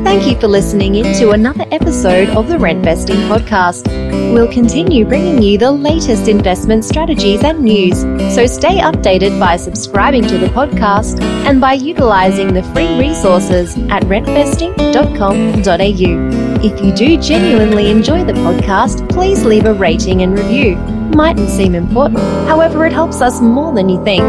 Thank 0.08 0.24
you 0.26 0.40
for 0.40 0.48
listening 0.48 0.96
in 0.96 1.14
to 1.16 1.32
another 1.32 1.66
episode 1.70 2.30
of 2.30 2.48
the 2.48 2.56
Rentvesting 2.56 3.28
Podcast. 3.28 3.92
We'll 4.32 4.50
continue 4.50 5.04
bringing 5.04 5.42
you 5.42 5.58
the 5.58 5.70
latest 5.70 6.30
investment 6.30 6.86
strategies 6.86 7.44
and 7.44 7.60
news, 7.60 8.00
so 8.34 8.46
stay 8.46 8.78
updated 8.78 9.38
by 9.38 9.58
subscribing 9.58 10.26
to 10.28 10.38
the 10.38 10.48
podcast 10.48 11.22
and 11.22 11.60
by 11.60 11.74
utilizing 11.74 12.54
the 12.54 12.64
free 12.74 12.98
resources 12.98 13.76
at 13.90 14.02
rentvesting.com.au. 14.04 16.66
If 16.66 16.82
you 16.86 16.94
do 16.96 17.18
genuinely 17.22 17.92
enjoy 17.92 18.24
the 18.24 18.32
podcast, 18.32 19.10
please 19.10 19.44
leave 19.44 19.66
a 19.66 19.74
rating 19.74 20.22
and 20.22 20.40
review. 20.40 20.78
Mightn't 21.18 21.50
seem 21.50 21.76
important, 21.76 22.22
however, 22.48 22.86
it 22.86 22.94
helps 22.94 23.20
us 23.20 23.42
more 23.42 23.74
than 23.74 23.90
you 23.90 24.02
think. 24.06 24.24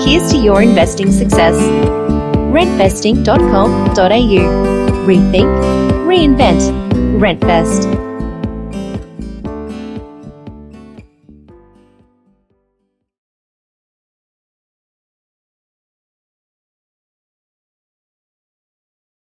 Here's 0.00 0.30
to 0.30 0.38
your 0.38 0.62
investing 0.62 1.10
success. 1.10 1.56
rentvesting.com.au 2.54 4.77
Rethink, 5.08 5.48
reinvent, 6.06 6.70
Rentvest. 7.18 8.07